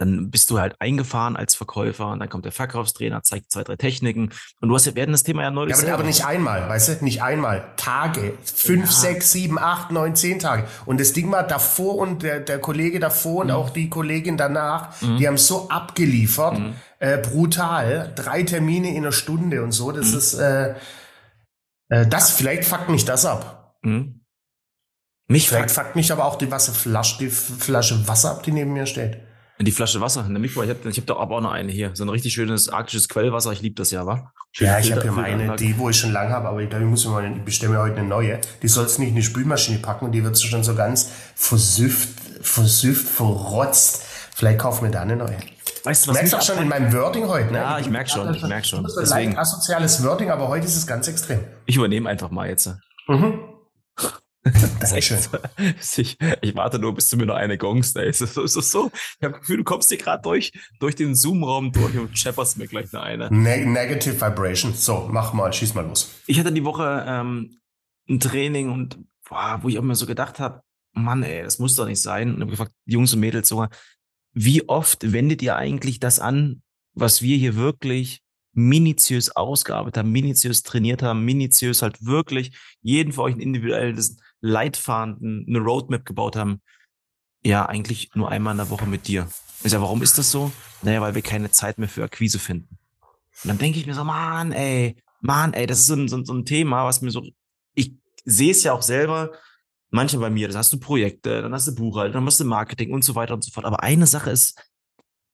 dann 0.03 0.31
bist 0.31 0.51
du 0.51 0.59
halt 0.59 0.75
eingefahren 0.81 1.37
als 1.37 1.55
Verkäufer 1.55 2.09
und 2.09 2.21
dann 2.21 2.29
kommt 2.29 2.45
der 2.45 2.53
Verkaufstrainer, 2.53 3.23
zeigt 3.23 3.51
zwei, 3.51 3.63
drei 3.63 3.77
Techniken 3.77 4.31
und 4.61 4.69
du 4.69 4.75
hast 4.75 4.87
ja, 4.87 4.95
werden 4.95 5.13
das 5.13 5.23
Thema 5.23 5.43
ja 5.43 5.51
neulich. 5.51 5.77
Ja, 5.77 5.83
aber, 5.83 5.95
aber, 5.95 6.03
nicht 6.03 6.25
einmal, 6.25 6.69
weißt 6.69 7.01
du, 7.01 7.05
nicht 7.05 7.23
einmal. 7.23 7.73
Tage, 7.77 8.35
fünf, 8.43 8.87
ja. 8.87 8.91
sechs, 8.91 9.33
sieben, 9.33 9.59
acht, 9.59 9.93
neun, 9.93 10.17
zehn 10.17 10.39
Tage. 10.39 10.65
Und 10.87 11.01
das 11.01 11.13
Ding 11.13 11.31
war 11.31 11.45
davor 11.45 11.97
und 11.97 12.23
der, 12.23 12.41
der 12.41 12.59
Kollege 12.59 12.99
davor 12.99 13.45
mhm. 13.45 13.51
und 13.51 13.57
auch 13.57 13.71
die 13.71 13.89
Kollegin 13.89 14.37
danach, 14.37 15.01
mhm. 15.01 15.19
die 15.19 15.29
haben 15.29 15.39
so 15.39 15.69
abgeliefert, 15.69 16.59
mhm. 16.59 16.75
äh, 16.99 17.19
brutal, 17.19 18.13
drei 18.15 18.43
Termine 18.43 18.91
in 18.91 18.99
einer 18.99 19.13
Stunde 19.13 19.63
und 19.63 19.73
so. 19.73 19.93
Das 19.93 20.11
mhm. 20.11 20.19
ist, 20.19 20.35
äh, 20.35 20.75
äh, 21.89 22.07
das, 22.07 22.33
vielleicht 22.33 22.65
fuckt 22.65 22.89
mich 22.89 23.05
das 23.05 23.25
ab. 23.25 23.77
Mhm. 23.83 24.21
Mich 25.29 25.49
vielleicht 25.49 25.71
fuckt 25.71 25.95
mich 25.95 26.11
aber 26.11 26.25
auch 26.25 26.37
die 26.37 26.51
Wasserflasche, 26.51 27.19
die 27.19 27.31
Flasche 27.31 28.07
Wasser 28.09 28.33
ab, 28.33 28.43
die 28.43 28.51
neben 28.51 28.73
mir 28.73 28.87
steht. 28.87 29.21
Die 29.65 29.73
Flasche 29.73 30.01
Wasser 30.01 30.25
in 30.27 30.33
der 30.33 30.41
Mikro. 30.41 30.63
Ich 30.63 30.71
habe 30.71 30.89
ich 30.89 30.99
hab 30.99 31.07
da 31.07 31.17
aber 31.17 31.37
auch 31.37 31.41
noch 31.41 31.53
eine 31.53 31.71
hier. 31.71 31.91
So 31.95 32.05
ein 32.05 32.09
richtig 32.09 32.33
schönes 32.33 32.69
arktisches 32.69 33.09
Quellwasser. 33.09 33.53
Ich 33.53 33.63
liebe 33.63 33.75
das 33.77 33.91
ja, 33.91 34.07
wa? 34.07 34.33
Schön 34.53 34.67
ja, 34.67 34.79
ich 34.79 34.93
habe 34.93 35.03
hier 35.03 35.13
meine, 35.13 35.57
die, 35.57 35.79
wo 35.79 35.89
ich 35.89 35.97
schon 35.97 36.13
lange 36.13 36.31
habe, 36.31 36.49
aber 36.49 36.61
ich 36.61 36.69
glaube, 36.69 36.85
ich 36.85 36.91
muss 36.91 37.07
mir 37.07 37.13
mal, 37.13 37.37
ich 37.37 37.43
bestelle 37.43 37.73
mir 37.73 37.79
heute 37.81 37.97
eine 37.97 38.09
neue. 38.09 38.41
Die 38.63 38.69
sollst 38.69 38.99
nicht 38.99 39.11
in 39.11 39.17
die 39.17 39.23
Spülmaschine 39.23 39.79
packen 39.79 40.07
und 40.07 40.13
die 40.13 40.23
wird 40.25 40.39
schon 40.41 40.63
so 40.63 40.75
ganz 40.75 41.11
versüfft, 41.35 42.09
versüfft, 42.43 43.09
verrotzt. 43.09 44.03
Vielleicht 44.35 44.59
kaufen 44.59 44.85
wir 44.85 44.91
da 44.91 45.03
eine 45.03 45.17
neue. 45.17 45.39
Weißt 45.85 46.07
du, 46.07 46.11
was 46.11 46.15
merkst 46.15 46.33
du 46.33 46.41
schon 46.41 46.63
in 46.63 46.69
meinem 46.69 46.93
Wording 46.93 47.27
heute, 47.27 47.51
ne? 47.51 47.59
Ja, 47.59 47.79
ich 47.79 47.89
merke 47.89 48.11
schon, 48.11 48.35
ich 48.35 48.43
merke 48.43 48.67
schon. 48.67 48.85
Das 48.85 48.97
ist 48.97 49.13
ein 49.13 49.37
asoziales 49.37 50.05
Wording, 50.05 50.31
aber 50.31 50.49
heute 50.49 50.67
ist 50.67 50.77
es 50.77 50.87
ganz 50.87 51.09
extrem. 51.09 51.41
Ich 51.67 51.77
übernehme 51.77 52.09
einfach 52.09 52.31
mal 52.31 52.49
jetzt. 52.49 52.71
Mhm. 53.09 53.41
Das 54.45 54.93
ist 54.93 55.11
echt 55.11 55.31
ich, 55.99 56.19
ich 56.41 56.55
warte 56.57 56.79
nur, 56.79 56.95
bis 56.95 57.09
du 57.09 57.17
mir 57.17 57.27
noch 57.27 57.37
eine 57.37 57.59
gongst, 57.59 57.97
ey. 57.97 58.09
Ist, 58.09 58.23
es 58.23 58.37
ist 58.37 58.71
so. 58.71 58.91
Ich 58.95 59.25
habe 59.25 59.35
das 59.35 59.41
Gefühl, 59.41 59.59
du 59.59 59.65
kommst 59.65 59.89
hier 59.89 59.99
gerade 59.99 60.23
durch, 60.23 60.53
durch 60.81 60.97
den 60.97 61.15
Zoom-Raum 61.15 61.71
durch 61.71 61.97
und 61.97 62.19
schepperst 62.19 62.59
mir 62.59 62.67
gleich 62.67 62.93
eine. 62.93 63.27
eine. 63.27 63.37
Ne 63.37 63.65
Negative 63.65 64.21
Vibration. 64.21 64.75
So, 64.75 65.09
mach 65.11 65.33
mal, 65.33 65.53
schieß 65.53 65.75
mal 65.75 65.87
los. 65.87 66.13
Ich 66.27 66.41
hatte 66.41 66.53
die 66.53 66.65
Woche 66.65 67.05
ähm, 67.07 67.61
ein 68.09 68.19
Training 68.19 68.71
und 68.71 68.99
boah, 69.29 69.61
wo 69.63 69.69
ich 69.69 69.79
auch 69.79 69.83
mir 69.83 69.95
so 69.95 70.07
gedacht 70.07 70.41
habe, 70.41 70.63
Mann, 70.93 71.23
ey, 71.23 71.43
das 71.45 71.59
muss 71.59 71.77
doch 71.77 71.87
nicht 71.87 72.03
sein. 72.03 72.35
Und 72.35 72.41
habe 72.41 72.51
gefragt, 72.51 72.73
Jungs 72.85 73.15
und 73.15 73.21
Mädels 73.21 73.49
so, 73.49 73.67
wie 74.33 74.69
oft 74.69 75.13
wendet 75.13 75.41
ihr 75.43 75.57
eigentlich 75.57 76.01
das 76.01 76.19
an, 76.19 76.63
was 76.95 77.23
wir 77.23 77.37
hier 77.37 77.55
wirklich 77.55 78.23
minutiös 78.53 79.35
ausgearbeitet 79.35 79.99
haben, 79.99 80.13
minutiös 80.13 80.63
trainiert 80.63 81.03
haben, 81.03 81.25
minutiös 81.25 81.83
halt 81.83 82.05
wirklich 82.05 82.57
jeden 82.83 83.13
für 83.13 83.23
euch 83.23 83.35
ein 83.35 83.41
individuelles 83.41 84.19
Leitfaden, 84.41 85.47
eine 85.49 85.59
Roadmap 85.59 86.05
gebaut 86.05 86.37
haben. 86.37 86.61
Ja, 87.45 87.67
eigentlich 87.67 88.11
nur 88.15 88.31
einmal 88.31 88.53
in 88.53 88.59
der 88.59 88.71
Woche 88.71 88.87
mit 88.87 89.09
dir. 89.09 89.29
Ich 89.65 89.71
sag, 89.71 89.81
warum 89.81 90.03
ist 90.03 90.19
das 90.19 90.31
so? 90.31 90.53
Naja, 90.83 91.01
weil 91.01 91.15
wir 91.15 91.23
keine 91.23 91.51
Zeit 91.51 91.79
mehr 91.79 91.89
für 91.89 92.05
Akquise 92.05 92.39
finden. 92.39 92.79
Und 93.43 93.49
dann 93.49 93.59
denke 93.59 93.79
ich 93.79 93.87
mir 93.87 93.95
so, 93.95 94.05
Mann, 94.05 94.53
ey, 94.53 94.97
Mann, 95.21 95.55
ey, 95.55 95.67
das 95.67 95.81
ist 95.81 95.87
so 95.87 95.95
ein, 95.95 96.09
so, 96.09 96.23
so 96.25 96.35
ein 96.35 96.45
Thema, 96.45 96.85
was 96.85 97.01
mir 97.01 97.11
so, 97.11 97.23
ich 97.75 97.95
sehe 98.25 98.51
es 98.51 98.63
ja 98.63 98.73
auch 98.73 98.83
selber, 98.83 99.33
Manche 99.95 100.19
bei 100.19 100.31
mir, 100.31 100.49
das 100.49 100.57
hast 100.57 100.73
du 100.73 100.81
Projekte, 100.81 101.43
dann 101.43 101.53
hast 101.53 101.69
du 101.69 101.75
Buchhaltung, 101.75 102.15
dann 102.15 102.25
hast 102.25 102.41
du 102.41 102.47
Marketing 102.47 102.95
und 102.95 103.05
so 103.05 103.15
weiter 103.15 103.35
und 103.35 103.45
so 103.45 103.51
fort. 103.51 103.67
Aber 103.67 103.83
eine 103.83 104.07
Sache 104.07 104.31
ist 104.31 104.59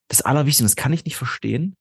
das 0.09 0.21
Allerwichtigste, 0.21 0.65
das 0.65 0.75
kann 0.75 0.91
ich 0.91 1.05
nicht 1.05 1.15
verstehen, 1.15 1.77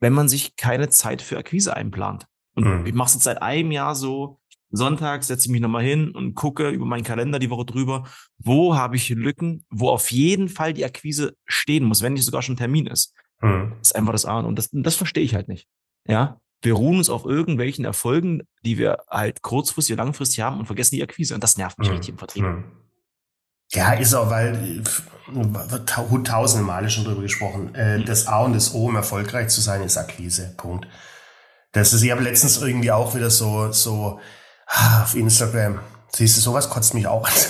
wenn 0.00 0.12
man 0.12 0.28
sich 0.28 0.56
keine 0.56 0.88
Zeit 0.88 1.22
für 1.22 1.38
Akquise 1.38 1.76
einplant. 1.76 2.26
Und 2.54 2.64
mhm. 2.64 2.86
ich 2.86 2.94
mache 2.94 3.08
es 3.08 3.14
jetzt 3.14 3.24
seit 3.24 3.42
einem 3.42 3.70
Jahr 3.70 3.94
so, 3.94 4.40
Sonntag 4.70 5.24
setze 5.24 5.46
ich 5.46 5.50
mich 5.50 5.60
nochmal 5.60 5.82
hin 5.82 6.10
und 6.10 6.34
gucke 6.34 6.68
über 6.70 6.84
meinen 6.84 7.04
Kalender 7.04 7.38
die 7.38 7.50
Woche 7.50 7.64
drüber, 7.64 8.06
wo 8.38 8.76
habe 8.76 8.96
ich 8.96 9.08
Lücken, 9.08 9.64
wo 9.70 9.88
auf 9.88 10.10
jeden 10.10 10.48
Fall 10.48 10.74
die 10.74 10.84
Akquise 10.84 11.36
stehen 11.46 11.84
muss, 11.84 12.02
wenn 12.02 12.12
nicht 12.12 12.24
sogar 12.24 12.42
schon 12.42 12.56
Termin 12.56 12.86
ist. 12.86 13.14
Mhm. 13.40 13.74
Das 13.78 13.88
ist 13.88 13.96
einfach 13.96 14.12
das 14.12 14.26
A 14.26 14.40
und 14.40 14.56
das, 14.56 14.68
das 14.72 14.96
verstehe 14.96 15.24
ich 15.24 15.34
halt 15.34 15.48
nicht. 15.48 15.68
Ja, 16.06 16.40
wir 16.62 16.74
ruhen 16.74 16.98
uns 16.98 17.08
auf 17.08 17.24
irgendwelchen 17.24 17.84
Erfolgen, 17.84 18.42
die 18.64 18.78
wir 18.78 18.98
halt 19.08 19.42
kurzfristig, 19.42 19.96
langfristig 19.96 20.40
haben 20.40 20.58
und 20.58 20.66
vergessen 20.66 20.96
die 20.96 21.02
Akquise. 21.02 21.34
Und 21.34 21.42
das 21.42 21.56
nervt 21.56 21.78
mich 21.78 21.88
mhm. 21.88 21.94
richtig 21.94 22.10
im 22.10 22.18
Vertrieb. 22.18 22.44
Mhm. 22.44 22.64
Ja, 23.72 23.92
ist 23.92 24.14
auch, 24.14 24.30
weil 24.30 24.82
wird 25.30 25.88
tausende 26.26 26.64
Male 26.64 26.88
schon 26.88 27.04
drüber 27.04 27.22
gesprochen. 27.22 27.74
Äh, 27.74 27.98
mhm. 27.98 28.04
Das 28.06 28.26
A 28.26 28.40
und 28.40 28.54
das 28.54 28.74
O, 28.74 28.86
um 28.86 28.96
erfolgreich 28.96 29.48
zu 29.48 29.60
sein, 29.60 29.82
ist 29.82 29.98
Akquise. 29.98 30.54
Punkt. 30.56 30.86
Das 31.72 31.92
ist, 31.92 32.02
ich 32.02 32.10
habe 32.10 32.22
letztens 32.22 32.60
irgendwie 32.62 32.90
auch 32.90 33.14
wieder 33.14 33.30
so, 33.30 33.70
so 33.72 34.20
ah, 34.66 35.02
auf 35.02 35.14
Instagram. 35.14 35.80
Siehst 36.14 36.36
du, 36.38 36.40
sowas 36.40 36.70
kotzt 36.70 36.94
mich 36.94 37.06
auch 37.06 37.26
an. 37.26 37.32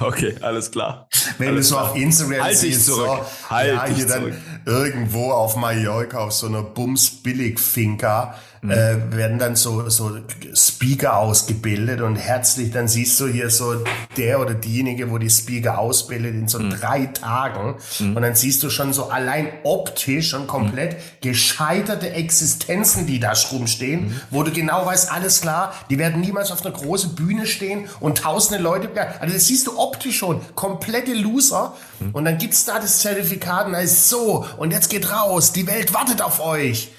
Okay, 0.00 0.34
alles 0.40 0.72
klar. 0.72 1.08
Wenn 1.38 1.50
alles 1.50 1.68
du 1.68 1.74
so 1.74 1.78
auf 1.78 1.94
Instagram 1.94 2.42
halt 2.42 2.56
siehst, 2.56 2.86
zurück. 2.86 3.20
so, 3.22 3.50
halt 3.50 3.74
ja, 3.74 3.86
hier 3.86 4.06
dann 4.06 4.36
irgendwo 4.66 5.30
auf 5.30 5.54
Mallorca 5.54 6.18
auf 6.18 6.32
so 6.32 6.48
einer 6.48 6.62
Bums-Billig-Finca 6.62 8.34
mhm. 8.64 8.70
äh, 8.70 9.16
werden 9.16 9.38
dann 9.38 9.56
so, 9.56 9.88
so 9.88 10.18
Speaker 10.54 11.18
ausgebildet 11.18 12.00
und 12.00 12.16
herzlich, 12.16 12.70
dann 12.70 12.88
siehst 12.88 13.20
du 13.20 13.28
hier 13.28 13.50
so 13.50 13.84
der 14.16 14.40
oder 14.40 14.54
diejenige, 14.54 15.10
wo 15.10 15.18
die 15.18 15.30
Speaker 15.30 15.78
ausbildet 15.78 16.34
in 16.34 16.48
so 16.48 16.58
mhm. 16.58 16.70
drei 16.70 17.06
Tagen 17.06 17.76
mhm. 18.00 18.16
und 18.16 18.22
dann 18.22 18.34
siehst 18.34 18.62
du 18.62 18.70
schon 18.70 18.92
so 18.92 19.10
allein 19.10 19.48
optisch 19.62 20.34
und 20.34 20.46
komplett 20.46 20.94
mhm. 20.94 20.98
gescheiterte 21.20 22.10
Existenzen, 22.10 23.06
die 23.06 23.20
da 23.20 23.34
rumstehen, 23.52 24.06
mhm. 24.06 24.20
wo 24.30 24.42
du 24.42 24.50
genau 24.50 24.86
weißt, 24.86 25.12
alles 25.12 25.42
klar, 25.42 25.74
die 25.90 25.98
werden 25.98 26.20
niemals 26.20 26.50
auf 26.50 26.64
einer 26.64 26.74
großen 26.74 27.14
Bühne 27.14 27.46
stehen 27.46 27.88
und 28.00 28.18
tausende 28.18 28.62
Leute, 28.62 28.88
also 29.20 29.34
das 29.34 29.46
siehst 29.46 29.66
du 29.66 29.78
optisch 29.78 30.18
schon, 30.18 30.40
komplette 30.54 31.12
Loser 31.12 31.74
mhm. 32.00 32.10
und 32.12 32.24
dann 32.24 32.38
gibt's 32.38 32.64
da 32.64 32.78
das 32.78 33.00
Zertifikat 33.00 33.66
und 33.66 33.72
da 33.72 33.80
ist 33.80 34.08
so 34.08 34.46
und 34.56 34.70
jetzt 34.70 34.88
geht 34.88 35.12
raus, 35.12 35.52
die 35.52 35.66
Welt 35.66 35.92
wartet 35.92 36.22
auf 36.22 36.40
euch. 36.40 36.90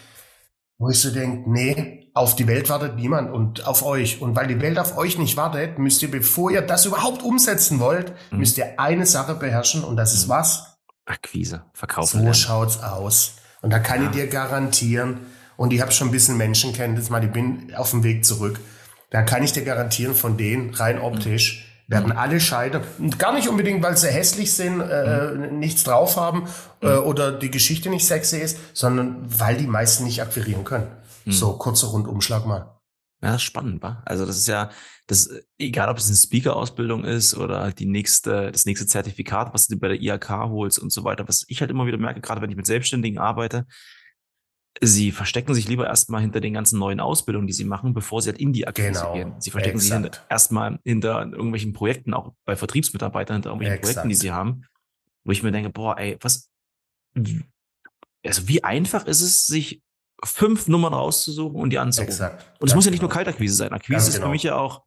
Wo 0.77 0.89
ich 0.89 0.99
so 0.99 1.11
denke, 1.11 1.49
nee, 1.49 2.11
auf 2.13 2.35
die 2.35 2.47
Welt 2.47 2.69
wartet 2.69 2.95
niemand 2.95 3.31
und 3.31 3.65
auf 3.65 3.83
euch. 3.83 4.21
Und 4.21 4.35
weil 4.35 4.47
die 4.47 4.59
Welt 4.61 4.77
auf 4.77 4.97
euch 4.97 5.17
nicht 5.17 5.37
wartet, 5.37 5.79
müsst 5.79 6.01
ihr, 6.01 6.11
bevor 6.11 6.51
ihr 6.51 6.61
das 6.61 6.85
überhaupt 6.85 7.23
umsetzen 7.23 7.79
wollt, 7.79 8.13
mhm. 8.31 8.39
müsst 8.39 8.57
ihr 8.57 8.79
eine 8.79 9.05
Sache 9.05 9.35
beherrschen 9.35 9.83
und 9.83 9.95
das 9.95 10.13
ist 10.13 10.27
mhm. 10.27 10.31
was? 10.31 10.77
Akquise, 11.05 11.63
Verkaufen. 11.73 12.07
So 12.07 12.17
lernen. 12.17 12.33
schaut's 12.33 12.81
aus. 12.81 13.35
Und 13.61 13.71
da 13.71 13.79
kann 13.79 14.01
ja. 14.01 14.09
ich 14.09 14.15
dir 14.15 14.27
garantieren, 14.27 15.19
und 15.57 15.71
ich 15.71 15.81
habe 15.81 15.91
schon 15.91 16.09
ein 16.09 16.11
bisschen 16.11 16.37
Menschenkenntnis, 16.37 17.09
mal, 17.09 17.23
ich 17.23 17.31
bin 17.31 17.73
auf 17.75 17.91
dem 17.91 18.03
Weg 18.03 18.25
zurück. 18.25 18.59
Da 19.09 19.21
kann 19.21 19.43
ich 19.43 19.53
dir 19.53 19.63
garantieren, 19.63 20.15
von 20.15 20.37
denen 20.37 20.73
rein 20.73 20.99
optisch, 20.99 21.74
werden 21.87 22.11
alle 22.11 22.39
scheitern. 22.39 22.83
Und 22.97 23.19
gar 23.19 23.33
nicht 23.33 23.47
unbedingt, 23.47 23.83
weil 23.83 23.97
sie 23.97 24.07
hässlich 24.07 24.53
sind, 24.53 24.81
äh, 24.81 25.31
mhm. 25.31 25.59
nichts 25.59 25.83
drauf 25.83 26.17
haben 26.17 26.47
äh, 26.81 26.87
mhm. 26.87 27.03
oder 27.03 27.31
die 27.31 27.51
Geschichte 27.51 27.89
nicht 27.89 28.05
sexy 28.05 28.37
ist, 28.37 28.57
sondern 28.73 29.17
weil 29.25 29.57
die 29.57 29.67
meisten 29.67 30.03
nicht 30.03 30.21
akquirieren 30.21 30.63
können. 30.63 30.87
Mhm. 31.25 31.31
So, 31.31 31.53
kurzer 31.53 31.87
Rundumschlag 31.87 32.45
mal. 32.45 32.71
Ja, 33.21 33.31
das 33.31 33.37
ist 33.37 33.43
spannend, 33.43 33.81
wa? 33.81 34.03
Also 34.05 34.25
das 34.25 34.37
ist 34.37 34.47
ja, 34.47 34.69
das, 35.07 35.29
egal 35.57 35.89
ob 35.89 35.97
es 35.97 36.07
eine 36.07 36.15
Speaker-Ausbildung 36.15 37.05
ist 37.05 37.35
oder 37.35 37.71
die 37.71 37.85
nächste, 37.85 38.51
das 38.51 38.65
nächste 38.65 38.87
Zertifikat, 38.87 39.53
was 39.53 39.67
du 39.67 39.77
bei 39.77 39.87
der 39.87 40.01
IHK 40.01 40.29
holst 40.29 40.79
und 40.79 40.91
so 40.91 41.03
weiter, 41.03 41.27
was 41.27 41.45
ich 41.47 41.61
halt 41.61 41.71
immer 41.71 41.87
wieder 41.87 41.97
merke, 41.97 42.21
gerade 42.21 42.41
wenn 42.41 42.49
ich 42.49 42.57
mit 42.57 42.65
Selbstständigen 42.65 43.17
arbeite, 43.17 43.65
Sie 44.81 45.11
verstecken 45.11 45.53
sich 45.53 45.67
lieber 45.67 45.87
erstmal 45.87 46.21
hinter 46.21 46.41
den 46.41 46.53
ganzen 46.53 46.79
neuen 46.79 46.99
Ausbildungen, 46.99 47.47
die 47.47 47.53
sie 47.53 47.63
machen, 47.63 47.93
bevor 47.93 48.21
sie 48.21 48.29
halt 48.29 48.39
in 48.39 48.51
die 48.51 48.67
Akquise 48.67 48.91
genau. 48.91 49.13
gehen. 49.13 49.33
Sie 49.39 49.49
verstecken 49.49 49.77
Exakt. 49.77 50.03
sich 50.03 50.11
hinter, 50.11 50.25
erstmal 50.29 50.79
hinter 50.83 51.21
irgendwelchen 51.31 51.73
Projekten, 51.73 52.13
auch 52.13 52.33
bei 52.43 52.55
Vertriebsmitarbeitern, 52.55 53.37
hinter 53.37 53.49
irgendwelchen 53.49 53.77
Exakt. 53.77 53.95
Projekten, 53.95 54.09
die 54.09 54.15
sie 54.15 54.31
haben, 54.31 54.65
wo 55.23 55.31
ich 55.31 55.43
mir 55.43 55.51
denke, 55.51 55.69
boah, 55.69 55.97
ey, 55.97 56.17
was, 56.19 56.49
also 58.25 58.47
wie 58.47 58.63
einfach 58.63 59.05
ist 59.05 59.21
es, 59.21 59.47
sich 59.47 59.81
fünf 60.23 60.67
Nummern 60.67 60.93
rauszusuchen 60.93 61.55
und 61.55 61.69
die 61.69 61.79
anzurufen? 61.79 62.11
Exakt. 62.11 62.45
Und 62.59 62.67
es 62.67 62.75
muss 62.75 62.85
ja 62.85 62.91
nicht 62.91 63.01
nur 63.01 63.09
genau. 63.09 63.17
Kaltakquise 63.17 63.55
sein. 63.55 63.71
Akquise 63.71 63.93
Ganz 63.93 64.07
ist 64.09 64.15
genau. 64.15 64.27
für 64.27 64.31
mich 64.31 64.43
ja 64.43 64.57
auch 64.57 64.83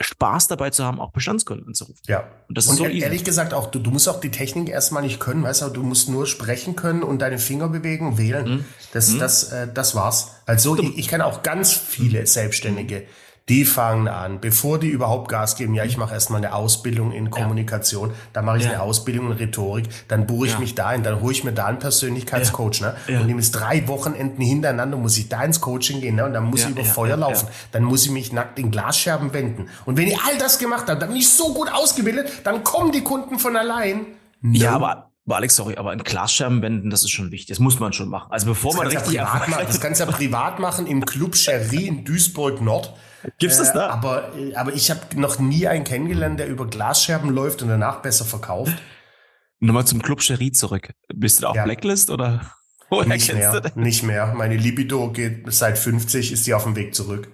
Spaß 0.00 0.46
dabei 0.46 0.70
zu 0.70 0.84
haben, 0.84 1.00
auch 1.00 1.10
Bestandskunden 1.10 1.66
anzurufen. 1.66 2.00
Ja. 2.06 2.24
Und 2.48 2.56
das 2.56 2.64
ist 2.66 2.70
und 2.70 2.76
so 2.76 2.84
ehrlich 2.84 3.04
easy. 3.04 3.24
gesagt 3.24 3.52
auch, 3.52 3.66
du, 3.66 3.80
du 3.80 3.90
musst 3.90 4.08
auch 4.08 4.20
die 4.20 4.30
Technik 4.30 4.68
erstmal 4.68 5.02
nicht 5.02 5.18
können, 5.18 5.42
weißt 5.42 5.62
du, 5.62 5.68
du 5.70 5.82
musst 5.82 6.08
nur 6.08 6.26
sprechen 6.26 6.76
können 6.76 7.02
und 7.02 7.20
deine 7.20 7.38
Finger 7.38 7.68
bewegen, 7.68 8.16
wählen. 8.16 8.48
Mhm. 8.48 8.64
Das, 8.92 9.10
mhm. 9.10 9.18
das, 9.18 9.52
äh, 9.52 9.68
das 9.72 9.94
war's. 9.94 10.32
Also 10.46 10.78
ich, 10.78 10.98
ich 10.98 11.08
kenne 11.08 11.26
auch 11.26 11.42
ganz 11.42 11.72
viele 11.72 12.26
Selbstständige, 12.26 13.06
die 13.48 13.64
fangen 13.64 14.08
an, 14.08 14.40
bevor 14.40 14.78
die 14.78 14.88
überhaupt 14.88 15.28
Gas 15.28 15.56
geben, 15.56 15.74
ja, 15.74 15.84
ich 15.84 15.96
mache 15.96 16.14
erstmal 16.14 16.38
eine 16.38 16.54
Ausbildung 16.54 17.12
in 17.12 17.30
Kommunikation, 17.30 18.10
ja. 18.10 18.14
dann 18.32 18.44
mache 18.44 18.58
ich 18.58 18.64
ja. 18.64 18.70
eine 18.70 18.82
Ausbildung 18.82 19.32
in 19.32 19.32
Rhetorik, 19.32 19.88
dann 20.08 20.26
buche 20.26 20.46
ich 20.46 20.52
ja. 20.54 20.58
mich 20.58 20.74
da 20.74 20.88
ein, 20.88 21.02
dann 21.02 21.20
hole 21.20 21.32
ich 21.32 21.44
mir 21.44 21.52
da 21.52 21.66
einen 21.66 21.78
Persönlichkeitscoach, 21.78 22.80
ne? 22.80 22.94
Und 23.08 23.26
nehme 23.26 23.40
es 23.40 23.50
drei 23.50 23.86
Wochenenden 23.88 24.42
hintereinander, 24.42 24.96
muss 24.96 25.16
ich 25.16 25.28
da 25.28 25.42
ins 25.42 25.60
Coaching 25.60 26.00
gehen, 26.00 26.16
ne? 26.16 26.24
Und 26.24 26.34
dann 26.34 26.44
muss 26.44 26.64
ich 26.64 26.70
über 26.70 26.84
Feuer 26.84 27.16
laufen, 27.16 27.48
dann 27.72 27.84
muss 27.84 28.04
ich 28.04 28.10
mich 28.10 28.32
nackt 28.32 28.58
in 28.58 28.70
Glasscherben 28.70 29.32
wenden. 29.32 29.68
Und 29.86 29.96
wenn 29.96 30.08
ich 30.08 30.18
all 30.20 30.36
das 30.38 30.58
gemacht 30.58 30.88
habe, 30.88 31.00
dann 31.00 31.08
bin 31.08 31.18
ich 31.18 31.28
so 31.28 31.54
gut 31.54 31.72
ausgebildet, 31.72 32.30
dann 32.44 32.64
kommen 32.64 32.92
die 32.92 33.02
Kunden 33.02 33.38
von 33.38 33.56
allein. 33.56 34.06
No. 34.40 34.58
Ja, 34.58 34.72
aber 34.72 35.10
Alex, 35.36 35.56
sorry, 35.56 35.76
aber 35.76 35.90
ein 35.90 35.98
Glasscherben 35.98 36.62
wenden, 36.62 36.90
das 36.90 37.02
ist 37.02 37.10
schon 37.10 37.30
wichtig. 37.30 37.48
Das 37.48 37.58
muss 37.58 37.78
man 37.80 37.92
schon 37.92 38.08
machen. 38.08 38.30
Also 38.30 38.46
bevor 38.46 38.72
das 38.72 38.78
man 38.78 38.86
richtig 38.88 39.12
ja 39.14 39.24
privat 39.24 39.48
machen, 39.48 39.64
das 39.66 39.80
kannst 39.80 40.00
du 40.00 40.04
ja 40.04 40.10
privat 40.10 40.58
machen 40.58 40.86
im 40.86 41.04
Club 41.04 41.34
Cherie 41.34 41.86
in 41.86 42.04
Duisburg 42.04 42.60
Nord. 42.60 42.94
Gibt's 43.38 43.58
das 43.58 43.72
da? 43.72 43.88
Äh, 43.88 43.90
aber, 43.90 44.32
aber 44.54 44.74
ich 44.74 44.90
habe 44.90 45.00
noch 45.16 45.38
nie 45.38 45.66
einen 45.66 45.84
kennengelernt, 45.84 46.38
der 46.38 46.48
über 46.48 46.66
Glasscherben 46.66 47.30
läuft 47.30 47.62
und 47.62 47.68
danach 47.68 48.00
besser 48.00 48.24
verkauft. 48.24 48.76
Nochmal 49.60 49.86
zum 49.86 50.02
Club 50.02 50.20
Cherie 50.20 50.52
zurück. 50.52 50.92
Bist 51.12 51.38
du 51.38 51.42
da 51.42 51.48
auf 51.48 51.56
ja. 51.56 51.64
Blacklist 51.64 52.10
oder? 52.10 52.52
Woher 52.90 53.06
nicht 53.08 53.32
mehr, 53.34 53.72
nicht 53.74 54.02
mehr. 54.02 54.32
Meine 54.34 54.56
Libido 54.56 55.10
geht 55.12 55.52
seit 55.52 55.76
50, 55.76 56.32
ist 56.32 56.44
sie 56.44 56.54
auf 56.54 56.64
dem 56.64 56.74
Weg 56.74 56.94
zurück. 56.94 57.28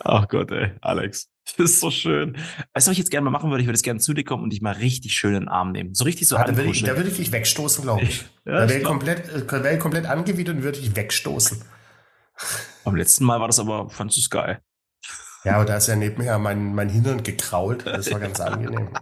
Ach 0.00 0.28
Gott, 0.28 0.50
ey, 0.50 0.72
Alex. 0.80 1.28
Das 1.56 1.72
ist 1.72 1.80
so 1.80 1.90
schön. 1.90 2.36
Weißt 2.72 2.86
du, 2.86 2.90
was 2.90 2.92
ich 2.92 2.98
jetzt 2.98 3.10
gerne 3.10 3.24
mal 3.24 3.30
machen 3.30 3.50
würde? 3.50 3.62
Ich 3.62 3.66
würde 3.66 3.76
jetzt 3.76 3.84
gerne 3.84 4.00
zu 4.00 4.14
dir 4.14 4.24
kommen 4.24 4.42
und 4.42 4.50
dich 4.50 4.62
mal 4.62 4.72
richtig 4.72 5.12
schön 5.12 5.34
in 5.34 5.40
den 5.42 5.48
Arm 5.48 5.72
nehmen. 5.72 5.94
So 5.94 6.04
richtig 6.04 6.26
so 6.26 6.36
ah, 6.36 6.44
da, 6.44 6.56
würde 6.56 6.70
ich, 6.70 6.82
da 6.82 6.96
würde 6.96 7.10
ich 7.10 7.16
dich 7.16 7.32
wegstoßen, 7.32 7.84
glaube 7.84 8.04
ich. 8.04 8.24
Ja, 8.46 8.60
da 8.60 8.68
wäre 8.68 8.80
ich 8.80 8.84
komplett, 8.84 9.28
äh, 9.30 9.62
wär 9.64 9.78
komplett 9.78 10.04
angewidert 10.04 10.56
und 10.56 10.62
würde 10.62 10.78
ich 10.78 10.94
wegstoßen. 10.94 11.62
Beim 12.84 12.96
letzten 12.96 13.24
Mal 13.24 13.40
war 13.40 13.46
das 13.46 13.58
aber, 13.58 13.88
fandest 13.88 14.18
du 14.18 14.20
es 14.20 14.30
geil. 14.30 14.60
Ja, 15.44 15.56
aber 15.56 15.64
da 15.64 15.76
ist 15.76 15.86
ja 15.86 15.96
nebenher 15.96 16.38
mein, 16.38 16.74
mein 16.74 16.90
Hintern 16.90 17.22
gekrault. 17.22 17.86
Das 17.86 18.10
war 18.10 18.20
ganz 18.20 18.40
angenehm. 18.40 18.90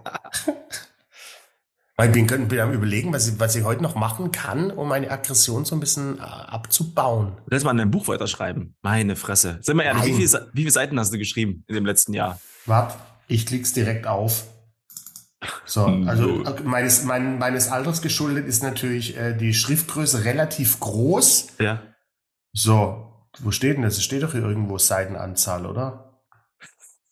Ich 2.01 2.11
bin, 2.11 2.27
bin 2.27 2.59
am 2.59 2.73
überlegen, 2.73 3.13
was 3.13 3.29
ich, 3.29 3.39
was 3.39 3.55
ich 3.55 3.65
heute 3.65 3.83
noch 3.83 3.95
machen 3.95 4.33
kann, 4.33 4.71
um 4.71 4.89
meine 4.89 5.11
Aggression 5.11 5.65
so 5.65 5.77
ein 5.77 5.81
bisschen 5.81 6.19
äh, 6.19 6.23
abzubauen. 6.23 7.37
Hättest 7.45 7.67
mal 7.67 7.79
ein 7.79 7.91
Buch 7.91 8.09
weiterschreiben. 8.09 8.75
Meine 8.81 9.15
Fresse. 9.15 9.59
Sag 9.61 9.77
mal 9.77 9.83
ehrlich, 9.83 10.07
wie 10.07 10.27
viele, 10.27 10.51
wie 10.55 10.63
viele 10.63 10.73
Seiten 10.73 10.99
hast 10.99 11.13
du 11.13 11.19
geschrieben 11.19 11.65
in 11.69 11.75
dem 11.75 11.85
letzten 11.85 12.15
Jahr? 12.15 12.41
Warte, 12.65 12.97
ich 13.29 13.45
klick's 13.45 13.73
direkt 13.75 14.07
auf. 14.07 14.47
So, 15.67 15.85
also 16.07 16.43
äh, 16.45 16.63
meines, 16.63 17.05
mein, 17.05 17.39
meines 17.39 17.69
Alters 17.69 18.01
geschuldet 18.01 18.47
ist 18.47 18.63
natürlich 18.63 19.17
äh, 19.17 19.37
die 19.37 19.53
Schriftgröße 19.53 20.25
relativ 20.25 20.81
groß. 20.81 21.49
Ja. 21.61 21.83
So, 22.55 23.29
wo 23.41 23.51
steht 23.51 23.77
denn 23.77 23.83
das? 23.83 23.99
Es 23.99 24.05
steht 24.05 24.23
doch 24.23 24.33
hier 24.33 24.43
irgendwo 24.43 24.79
Seitenanzahl, 24.79 25.67
oder? 25.67 26.23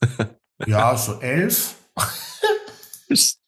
ja, 0.66 0.96
so 0.96 1.20
elf. 1.20 1.76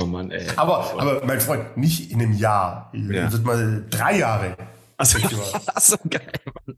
Oh 0.00 0.06
Mann, 0.06 0.30
ey. 0.30 0.46
Aber, 0.56 0.92
aber 0.98 1.24
mein 1.24 1.40
Freund, 1.40 1.76
nicht 1.76 2.10
in 2.10 2.20
einem 2.20 2.32
Jahr. 2.32 2.90
Ja. 2.92 3.30
Wird 3.32 3.44
mal 3.44 3.84
drei 3.90 4.18
Jahre. 4.18 4.56
Achso, 4.96 5.18
so 5.80 5.96
geil, 6.08 6.32
Mann. 6.66 6.76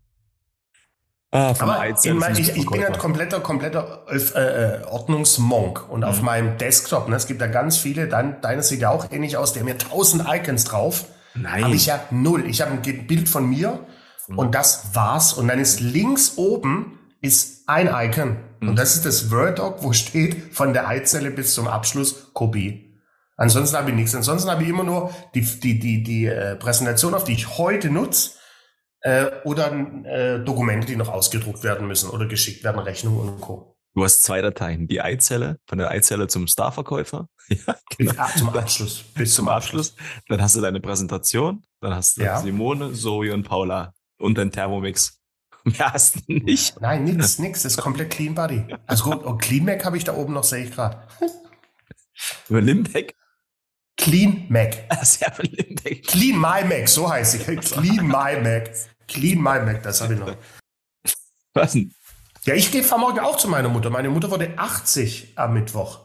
Ah, 1.33 1.55
aber 1.61 1.89
ich, 1.89 2.13
mein, 2.13 2.37
ich, 2.37 2.57
ich 2.57 2.67
bin 2.67 2.83
ein 2.83 2.99
kompletter, 2.99 3.39
kompletter 3.39 4.05
äh, 4.09 4.81
äh, 4.81 4.85
Ordnungsmonk. 4.85 5.89
Und 5.89 6.01
mhm. 6.01 6.07
auf 6.07 6.23
meinem 6.23 6.59
Desktop, 6.59 7.09
ne, 7.09 7.15
es 7.15 7.29
gibt 7.29 7.41
da 7.41 7.47
ganz 7.47 7.77
viele, 7.79 8.09
dein, 8.09 8.41
deine 8.41 8.65
sieht 8.65 8.81
ja 8.81 8.91
auch 8.91 9.13
ähnlich 9.13 9.37
aus, 9.37 9.53
der 9.53 9.63
haben 9.63 9.69
ja 9.69 9.75
tausend 9.75 10.25
Icons 10.29 10.65
drauf. 10.65 11.05
Nein. 11.35 11.65
Habe 11.65 11.75
ich 11.77 11.87
ja 11.87 12.01
null. 12.11 12.47
Ich 12.47 12.61
habe 12.61 12.73
ein 12.73 13.07
Bild 13.07 13.29
von 13.29 13.49
mir 13.49 13.87
mhm. 14.27 14.39
und 14.39 14.55
das 14.57 14.95
war's. 14.95 15.33
Und 15.33 15.47
dann 15.47 15.61
ist 15.61 15.79
links 15.79 16.37
oben 16.37 16.99
ist 17.21 17.69
ein 17.69 17.89
Icon. 17.89 18.37
Mhm. 18.59 18.71
Und 18.71 18.79
das 18.79 18.97
ist 18.97 19.07
das 19.07 19.31
Word-Doc, 19.31 19.85
wo 19.85 19.93
steht 19.93 20.53
von 20.53 20.73
der 20.73 20.89
Eizelle 20.89 21.31
bis 21.31 21.55
zum 21.55 21.69
Abschluss 21.69 22.33
Kopie. 22.33 22.90
Ansonsten 23.41 23.77
habe 23.79 23.89
ich 23.91 23.97
nichts. 23.97 24.15
Ansonsten 24.15 24.51
habe 24.51 24.63
ich 24.63 24.69
immer 24.69 24.85
nur 24.85 25.11
die, 25.35 25.41
die, 25.41 25.79
die, 25.79 26.03
die 26.03 26.27
äh, 26.27 26.57
Präsentation, 26.57 27.15
auf 27.15 27.25
die 27.25 27.33
ich 27.33 27.57
heute 27.57 27.89
nutze. 27.91 28.33
äh, 29.01 29.27
oder 29.45 29.73
äh, 30.05 30.45
Dokumente, 30.45 30.87
die 30.87 30.97
noch 30.97 31.09
ausgedruckt 31.09 31.65
werden 31.65 31.89
müssen 31.89 32.11
oder 32.11 32.27
geschickt 32.27 32.65
werden, 32.65 32.79
Rechnungen 32.81 33.31
und 33.31 33.41
Co. 33.41 33.77
Du 33.95 34.05
hast 34.05 34.23
zwei 34.25 34.43
Dateien. 34.43 34.87
Die 34.89 35.01
Eizelle, 35.01 35.59
von 35.67 35.79
der 35.79 35.91
Eizelle 35.91 36.29
zum 36.29 36.47
Starverkäufer. 36.47 37.29
Ja, 37.67 37.75
genau. 37.99 38.13
Ja, 38.13 38.29
zum 38.37 38.51
Abschluss. 38.51 39.03
Bis 39.15 39.35
zum 39.35 39.49
Abschluss. 39.49 39.97
Dann 40.29 40.41
hast 40.41 40.55
du 40.55 40.61
deine 40.61 40.79
Präsentation. 40.79 41.65
Dann 41.81 41.95
hast 41.95 42.19
du 42.19 42.23
ja. 42.23 42.39
Simone, 42.41 42.93
Zoe 42.93 43.33
und 43.35 43.43
Paula 43.43 43.93
und 44.19 44.37
den 44.39 44.53
Thermomix. 44.53 45.19
Mehr 45.65 45.93
hast 45.93 46.17
du 46.29 46.33
nicht. 46.33 46.81
Nein, 46.81 47.05
nix, 47.05 47.39
nix. 47.41 47.63
Das 47.65 47.73
ist 47.73 47.79
komplett 47.79 48.11
Clean 48.11 48.35
Body. 48.35 48.67
Also 48.87 49.11
gut, 49.11 49.25
und 49.25 49.39
Clean 49.43 49.65
Mac 49.65 49.85
habe 49.85 49.97
ich 49.97 50.05
da 50.05 50.15
oben 50.15 50.35
noch, 50.35 50.45
sehe 50.45 50.65
ich 50.67 50.71
gerade. 50.71 51.09
Über 52.49 52.61
Limbeck? 52.61 53.17
Clean 54.01 54.47
Mac. 54.49 54.85
Sehr 55.03 55.33
Limbeck. 55.39 56.07
Clean 56.07 56.37
My 56.37 56.65
Mac, 56.65 56.89
so 56.89 57.09
heißt 57.09 57.35
ich. 57.35 57.61
Clean 57.61 58.07
My 58.07 58.41
Mac. 58.41 58.71
Clean 59.07 59.39
My 59.39 59.61
Mac, 59.61 59.83
das 59.83 60.01
habe 60.01 60.15
ich 60.15 60.21
noch. 60.21 60.35
Was 61.55 61.73
denn? 61.73 61.93
Ja, 62.45 62.55
ich 62.55 62.73
gehe 62.73 62.83
morgen 62.83 63.19
auch 63.19 63.37
zu 63.37 63.49
meiner 63.49 63.69
Mutter. 63.69 63.91
Meine 63.91 64.09
Mutter 64.09 64.31
wurde 64.31 64.55
80 64.57 65.33
am 65.37 65.53
Mittwoch. 65.53 66.01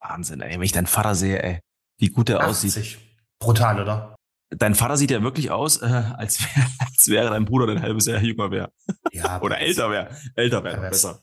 Wahnsinn, 0.00 0.42
ey. 0.42 0.54
Wenn 0.54 0.62
ich 0.62 0.72
deinen 0.72 0.86
Vater 0.86 1.14
sehe, 1.14 1.42
ey, 1.42 1.60
wie 1.98 2.08
gut 2.08 2.28
er 2.28 2.40
80. 2.40 2.70
aussieht. 2.76 2.98
Brutal, 3.38 3.80
oder? 3.80 4.14
Dein 4.50 4.74
Vater 4.74 4.96
sieht 4.96 5.10
ja 5.10 5.22
wirklich 5.22 5.50
aus, 5.50 5.80
äh, 5.82 5.86
als, 5.86 6.40
wär, 6.40 6.66
als 6.78 7.08
wäre 7.08 7.30
dein 7.30 7.46
Bruder 7.46 7.72
ein 7.72 7.82
halbes 7.82 8.06
Jahr 8.06 8.20
jünger 8.20 8.50
wäre. 8.50 8.70
Ja. 9.12 9.40
Oder 9.42 9.58
älter 9.58 9.90
wäre. 9.90 10.10
Älter 10.34 10.62
wäre 10.62 10.80
besser. 10.80 11.22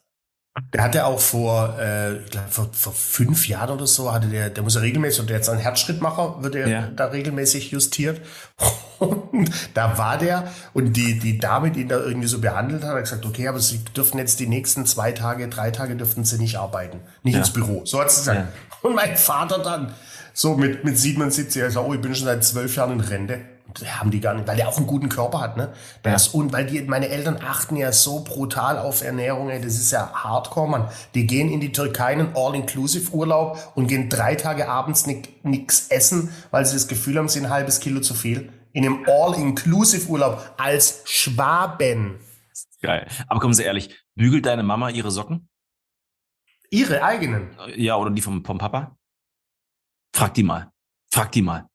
Der 0.71 0.83
hatte 0.83 1.05
auch 1.07 1.19
vor, 1.19 1.79
äh, 1.79 2.17
ich 2.17 2.29
glaube, 2.29 2.47
vor, 2.49 2.69
vor 2.71 2.93
fünf 2.93 3.47
Jahren 3.47 3.71
oder 3.71 3.87
so, 3.87 4.13
hatte 4.13 4.27
der, 4.27 4.51
der 4.51 4.61
muss 4.61 4.75
ja 4.75 4.81
regelmäßig, 4.81 5.21
und 5.21 5.29
der 5.31 5.37
jetzt 5.37 5.49
ein 5.49 5.57
Herzschrittmacher, 5.57 6.43
wird 6.43 6.53
er 6.53 6.67
ja. 6.67 6.87
da 6.95 7.05
regelmäßig 7.05 7.71
justiert. 7.71 8.21
Und 8.99 9.49
da 9.73 9.97
war 9.97 10.17
der, 10.17 10.47
und 10.71 10.93
die, 10.93 11.19
die 11.19 11.37
Dame, 11.37 11.71
die 11.71 11.81
ihn 11.81 11.89
da 11.89 11.97
irgendwie 11.97 12.27
so 12.27 12.39
behandelt 12.39 12.83
hat, 12.83 12.91
hat 12.91 13.03
gesagt, 13.03 13.25
okay, 13.25 13.49
aber 13.49 13.59
sie 13.59 13.83
dürfen 13.97 14.17
jetzt 14.17 14.39
die 14.39 14.47
nächsten 14.47 14.85
zwei 14.85 15.11
Tage, 15.11 15.49
drei 15.49 15.71
Tage 15.71 15.97
dürften 15.97 16.23
sie 16.23 16.37
nicht 16.37 16.55
arbeiten. 16.57 17.01
Nicht 17.21 17.33
ja. 17.33 17.39
ins 17.41 17.51
Büro. 17.51 17.81
So 17.85 17.99
hat 17.99 18.11
sie 18.11 18.21
gesagt. 18.21 18.39
Ja. 18.39 18.77
Und 18.81 18.95
mein 18.95 19.17
Vater 19.17 19.59
dann, 19.59 19.93
so 20.33 20.55
mit, 20.55 20.85
mit 20.85 20.97
77, 20.97 21.61
er 21.61 21.71
sagt, 21.71 21.85
oh, 21.85 21.93
ich 21.93 21.99
bin 21.99 22.15
schon 22.15 22.27
seit 22.27 22.45
zwölf 22.45 22.77
Jahren 22.77 22.93
in 22.93 23.01
Rente 23.01 23.41
haben 23.85 24.11
die 24.11 24.19
gar 24.19 24.33
nicht, 24.33 24.47
weil 24.47 24.55
der 24.55 24.67
auch 24.67 24.77
einen 24.77 24.87
guten 24.87 25.09
Körper 25.09 25.39
hat, 25.41 25.57
ne? 25.57 25.73
Der 26.03 26.13
ja. 26.13 26.19
und 26.33 26.53
weil 26.53 26.65
die, 26.65 26.81
meine 26.83 27.09
Eltern 27.09 27.39
achten 27.43 27.75
ja 27.75 27.91
so 27.91 28.23
brutal 28.23 28.77
auf 28.77 29.03
Ernährung, 29.03 29.49
ey, 29.49 29.61
das 29.61 29.75
ist 29.75 29.91
ja 29.91 30.11
hardcore, 30.13 30.69
man. 30.69 30.89
Die 31.15 31.27
gehen 31.27 31.49
in 31.49 31.59
die 31.59 31.71
Türkei 31.71 32.13
einen 32.13 32.35
All-Inclusive-Urlaub 32.35 33.73
und 33.75 33.87
gehen 33.87 34.09
drei 34.09 34.35
Tage 34.35 34.69
abends 34.69 35.05
nichts 35.43 35.87
essen, 35.89 36.29
weil 36.51 36.65
sie 36.65 36.73
das 36.73 36.87
Gefühl 36.87 37.17
haben, 37.17 37.29
sie 37.29 37.39
ein 37.39 37.49
halbes 37.49 37.79
Kilo 37.79 38.01
zu 38.01 38.13
viel. 38.13 38.51
In 38.73 38.85
einem 38.85 39.05
All-Inclusive-Urlaub 39.07 40.55
als 40.57 41.01
Schwaben. 41.05 42.19
Geil. 42.81 43.07
Aber 43.27 43.39
kommen 43.39 43.53
Sie 43.53 43.63
ehrlich, 43.63 44.03
bügelt 44.15 44.45
deine 44.45 44.63
Mama 44.63 44.89
ihre 44.89 45.11
Socken? 45.11 45.49
Ihre 46.69 47.03
eigenen? 47.03 47.55
Ja, 47.75 47.97
oder 47.97 48.11
die 48.11 48.21
vom, 48.21 48.43
vom 48.43 48.57
Papa? 48.57 48.97
Frag 50.15 50.33
die 50.33 50.43
mal. 50.43 50.71
Frag 51.11 51.31
die 51.31 51.41
mal. 51.41 51.67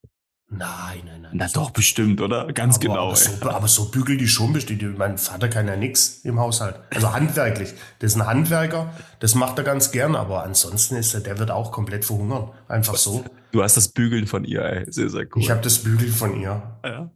Nein, 0.51 1.03
nein, 1.05 1.21
nein. 1.23 1.33
Na 1.35 1.47
doch, 1.53 1.71
bestimmt, 1.71 2.23
oder? 2.23 2.51
Ganz 2.53 2.77
aber, 2.77 2.87
genau. 2.87 3.07
Aber 3.09 3.17
so, 3.17 3.51
aber 3.51 3.69
so 3.69 3.91
bügeln 3.91 4.19
die 4.19 4.29
schon 4.29 4.55
bestimmt. 4.55 4.97
Mein 4.97 5.19
Vater 5.19 5.49
kann 5.49 5.67
ja 5.67 5.77
nichts 5.77 6.21
im 6.25 6.41
Haushalt. 6.41 6.77
Also 6.95 7.13
handwerklich. 7.13 7.75
Das 7.99 8.13
ist 8.13 8.21
ein 8.21 8.27
Handwerker, 8.27 8.93
das 9.21 9.35
macht 9.35 9.59
er 9.59 9.65
ganz 9.65 9.91
gern, 9.91 10.17
aber 10.17 10.45
ansonsten 10.45 10.97
ist 10.97 11.13
er, 11.13 11.21
der 11.21 11.39
wird 11.39 11.51
auch 11.51 11.71
komplett 11.71 12.07
verhungern. 12.07 12.51
Einfach 12.67 12.97
so. 12.97 13.25
Du 13.53 13.63
hast 13.63 13.77
das 13.77 13.89
Bügeln 13.89 14.27
von 14.27 14.45
ihr, 14.45 14.63
ey. 14.63 14.91
Sehr, 14.91 15.11
sehr 15.11 15.27
cool. 15.35 15.43
Ich 15.43 15.51
habe 15.51 15.61
das 15.61 15.79
Bügeln 15.81 16.13
von 16.13 16.41
ihr. 16.41 16.63
Ja. 16.83 17.11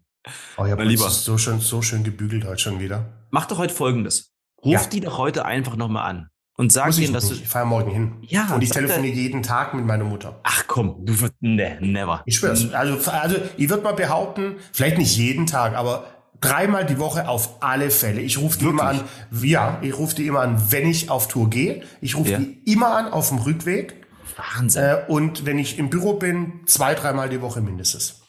Oh, 0.57 0.67
ich 0.67 0.71
habe 0.71 0.97
so 0.97 1.39
schön, 1.39 1.61
so 1.61 1.81
schön 1.81 2.05
gebügelt 2.05 2.45
heute 2.45 2.61
schon 2.61 2.81
wieder. 2.81 3.27
Mach 3.31 3.47
doch 3.47 3.59
heute 3.59 3.75
folgendes. 3.75 4.31
Ruf 4.63 4.73
ja. 4.73 4.87
die 4.87 5.01
doch 5.01 5.19
heute 5.19 5.45
einfach 5.47 5.77
nochmal 5.77 6.09
an 6.09 6.32
und 6.63 6.71
sag 6.71 6.97
ihnen, 6.97 7.13
dass 7.13 7.29
du. 7.29 7.35
Ich 7.35 7.49
fahre 7.49 7.67
morgen 7.67 7.91
hin. 7.91 8.13
Ja. 8.21 8.55
Und 8.55 8.63
ich 8.63 8.71
telefoniere 8.71 9.13
jeden 9.13 9.43
Tag 9.43 9.75
mit 9.75 9.85
meiner 9.85 10.05
Mutter. 10.05 10.39
Ach 10.45 10.63
komm, 10.69 11.05
du 11.05 11.21
wirst. 11.21 11.35
Ne, 11.41 11.77
never. 11.81 12.23
Ich 12.25 12.37
schwör's. 12.37 12.73
Also, 12.73 13.11
also 13.11 13.37
ich 13.57 13.69
würde 13.69 13.83
mal 13.83 13.95
behaupten, 13.95 14.55
vielleicht 14.73 14.97
nicht 14.97 15.17
jeden 15.17 15.47
Tag, 15.47 15.75
aber 15.75 16.05
dreimal 16.41 16.87
die 16.87 17.01
Woche 17.01 17.27
auf 17.27 17.61
alle 17.65 17.91
Fälle. 17.91 18.21
Ich 18.21 18.39
rufe 18.39 18.59
die 18.59 18.67
Wirklich? 18.67 18.81
immer 18.81 18.91
an. 18.91 19.01
Ja, 19.43 19.79
ich 19.83 19.99
rufe 19.99 20.15
die 20.15 20.29
immer 20.29 20.39
an, 20.39 20.71
wenn 20.71 20.87
ich 20.87 21.11
auf 21.11 21.27
Tour 21.27 21.51
gehe. 21.51 21.83
Ich 22.01 22.15
rufe 22.15 22.31
ja. 22.31 22.39
die 22.39 22.63
immer 22.73 22.95
an 22.95 23.09
auf 23.09 23.31
dem 23.31 23.39
Rückweg. 23.39 23.97
Wahnsinn. 24.37 24.85
Äh, 24.85 25.05
und 25.09 25.45
wenn 25.45 25.59
ich 25.59 25.81
im 25.81 25.91
Büro 25.91 26.13
bin, 26.13 26.61
zwei, 26.67 26.95
dreimal 26.95 27.29
die 27.29 27.41
Woche 27.41 27.61
mindestens. 27.61 28.21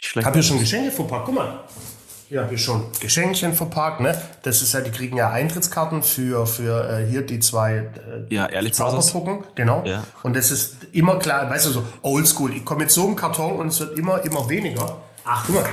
Ich 0.00 0.16
habe 0.16 0.32
hier 0.32 0.42
schon 0.42 0.58
Geschenke 0.58 0.90
verpackt. 0.90 1.26
Guck 1.26 1.34
mal. 1.34 1.64
Ja, 2.30 2.46
hier 2.46 2.58
schon 2.58 2.84
Geschenkchen 3.00 3.54
verpackt, 3.54 4.00
ne? 4.00 4.20
Das 4.42 4.60
ist 4.60 4.74
ja, 4.74 4.82
die 4.82 4.90
kriegen 4.90 5.16
ja 5.16 5.30
Eintrittskarten 5.30 6.02
für, 6.02 6.46
für 6.46 6.90
äh, 6.90 7.06
hier 7.06 7.22
die 7.22 7.40
zwei 7.40 7.76
äh, 7.76 8.34
ja, 8.34 8.46
ehrlich 8.46 8.74
Zauberpucken, 8.74 9.44
genau. 9.54 9.82
Ja. 9.86 10.04
Und 10.22 10.36
das 10.36 10.50
ist 10.50 10.76
immer 10.92 11.18
klar, 11.18 11.48
weißt 11.48 11.66
du, 11.66 11.70
so 11.70 11.84
oldschool. 12.02 12.52
Ich 12.54 12.66
komme 12.66 12.80
mit 12.80 12.90
so 12.90 13.06
einem 13.06 13.16
Karton 13.16 13.56
und 13.56 13.68
es 13.68 13.80
wird 13.80 13.98
immer, 13.98 14.22
immer 14.24 14.46
weniger. 14.50 14.98
Ach, 15.24 15.44
guck 15.46 15.54
mal. 15.54 15.68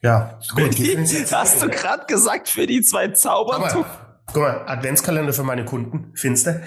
Ja, 0.00 0.38
gut. 0.54 0.78
Die, 0.78 0.96
hast 1.30 1.62
du 1.62 1.68
gerade 1.68 2.06
gesagt, 2.06 2.48
für 2.48 2.66
die 2.66 2.82
zwei 2.82 3.08
Zauberpuppen? 3.08 3.84
Guck 4.26 4.42
mal, 4.42 4.64
Adventskalender 4.66 5.32
für 5.32 5.44
meine 5.44 5.64
Kunden, 5.64 6.12
findest 6.14 6.46
du? 6.46 6.62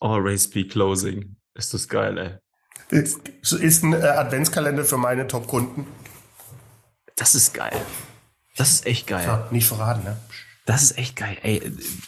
Always 0.00 0.48
be 0.48 0.64
closing. 0.64 1.36
Ist 1.54 1.74
das 1.74 1.88
geil, 1.88 2.18
ey. 2.18 2.38
Ist, 2.90 3.20
ist 3.52 3.82
ein 3.82 3.92
äh, 3.92 3.96
Adventskalender 3.96 4.84
für 4.84 4.96
meine 4.96 5.26
Top-Kunden. 5.26 5.86
Das 7.18 7.34
ist 7.34 7.52
geil. 7.52 7.76
Das 8.56 8.70
ist 8.70 8.86
echt 8.86 9.06
geil. 9.06 9.26
Ja, 9.26 9.48
nicht 9.50 9.66
verraten, 9.66 10.04
ne? 10.04 10.16
Das 10.68 10.82
ist 10.82 10.98
echt 10.98 11.16
geil. 11.16 11.38
Ey, 11.42 11.62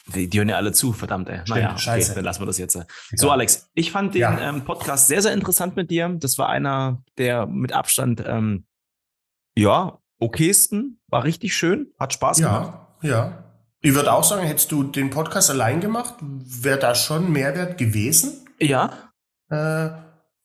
die 0.09 0.39
hören 0.39 0.51
ja 0.51 0.57
alle 0.57 0.73
zu, 0.73 0.93
verdammt, 0.93 1.31
ey. 1.31 1.39
Stimmt, 1.39 1.49
naja, 1.49 1.71
okay, 1.71 1.81
scheiße. 1.81 2.15
dann 2.15 2.25
lassen 2.25 2.43
wir 2.43 2.47
das 2.47 2.59
jetzt. 2.59 2.79
So, 3.15 3.31
Alex, 3.31 3.71
ich 3.73 3.91
fand 3.91 4.15
den 4.15 4.21
ja. 4.21 4.39
ähm, 4.39 4.67
Podcast 4.67 5.07
sehr, 5.07 5.23
sehr 5.23 5.33
interessant 5.33 5.77
mit 5.77 5.91
dir. 5.91 6.11
Das 6.19 6.37
war 6.37 6.51
einer 6.51 7.03
der 7.17 7.47
mit 7.47 7.73
Abstand, 7.73 8.23
ähm, 8.27 8.67
ja, 9.57 9.99
okaysten. 10.19 11.01
War 11.09 11.25
richtig 11.25 11.57
schön, 11.57 11.93
hat 11.99 12.13
Spaß 12.13 12.41
ja, 12.41 12.59
gemacht. 12.59 12.79
Ja, 13.01 13.09
ja. 13.09 13.45
Ich 13.81 13.95
würde 13.95 14.13
auch 14.13 14.25
sagen, 14.25 14.47
hättest 14.47 14.71
du 14.73 14.83
den 14.83 15.09
Podcast 15.09 15.49
allein 15.49 15.81
gemacht, 15.81 16.17
wäre 16.21 16.79
da 16.79 16.95
schon 16.95 17.33
Mehrwert 17.33 17.79
gewesen. 17.79 18.47
Ja. 18.61 19.11
Äh, 19.49 19.89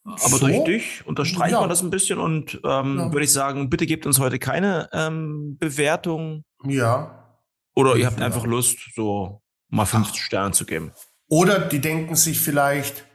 aber 0.06 0.38
so? 0.38 0.48
durch 0.48 0.63
dich 0.63 1.06
unterstreicht 1.08 1.54
ja. 1.54 1.60
man 1.60 1.70
das 1.70 1.82
ein 1.82 1.89
bisschen 1.89 2.20
und 2.20 2.62
ähm, 2.63 2.98
ja. 2.98 3.12
würde 3.12 3.24
ich 3.24 3.32
sagen, 3.32 3.70
bitte 3.70 3.86
gebt 3.86 4.06
uns 4.06 4.20
heute 4.20 4.38
keine 4.38 4.88
ähm, 4.94 5.58
Bewertung. 5.60 6.44
Ja. 6.63 7.39
Oder 7.76 7.96
ihr 7.96 8.06
habt 8.06 8.20
ja. 8.20 8.26
einfach 8.26 8.46
Lust, 8.46 8.78
so 8.96 9.41
mal 9.70 9.86
fünf 9.86 10.10
ach. 10.12 10.15
Sterne 10.15 10.52
zu 10.52 10.65
geben. 10.65 10.91
Oder 11.28 11.60
die 11.60 11.80
denken 11.80 12.15
sich 12.15 12.39
vielleicht, 12.39 13.06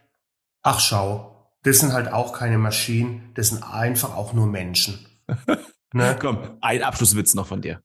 ach 0.62 0.80
schau, 0.80 1.52
das 1.62 1.78
sind 1.78 1.92
halt 1.92 2.12
auch 2.12 2.32
keine 2.32 2.58
Maschinen, 2.58 3.30
das 3.34 3.48
sind 3.48 3.62
einfach 3.62 4.16
auch 4.16 4.32
nur 4.32 4.46
Menschen. 4.46 5.06
ne? 5.92 6.16
Komm, 6.20 6.58
ein 6.60 6.82
Abschlusswitz 6.82 7.34
noch 7.34 7.46
von 7.46 7.62
dir. 7.62 7.80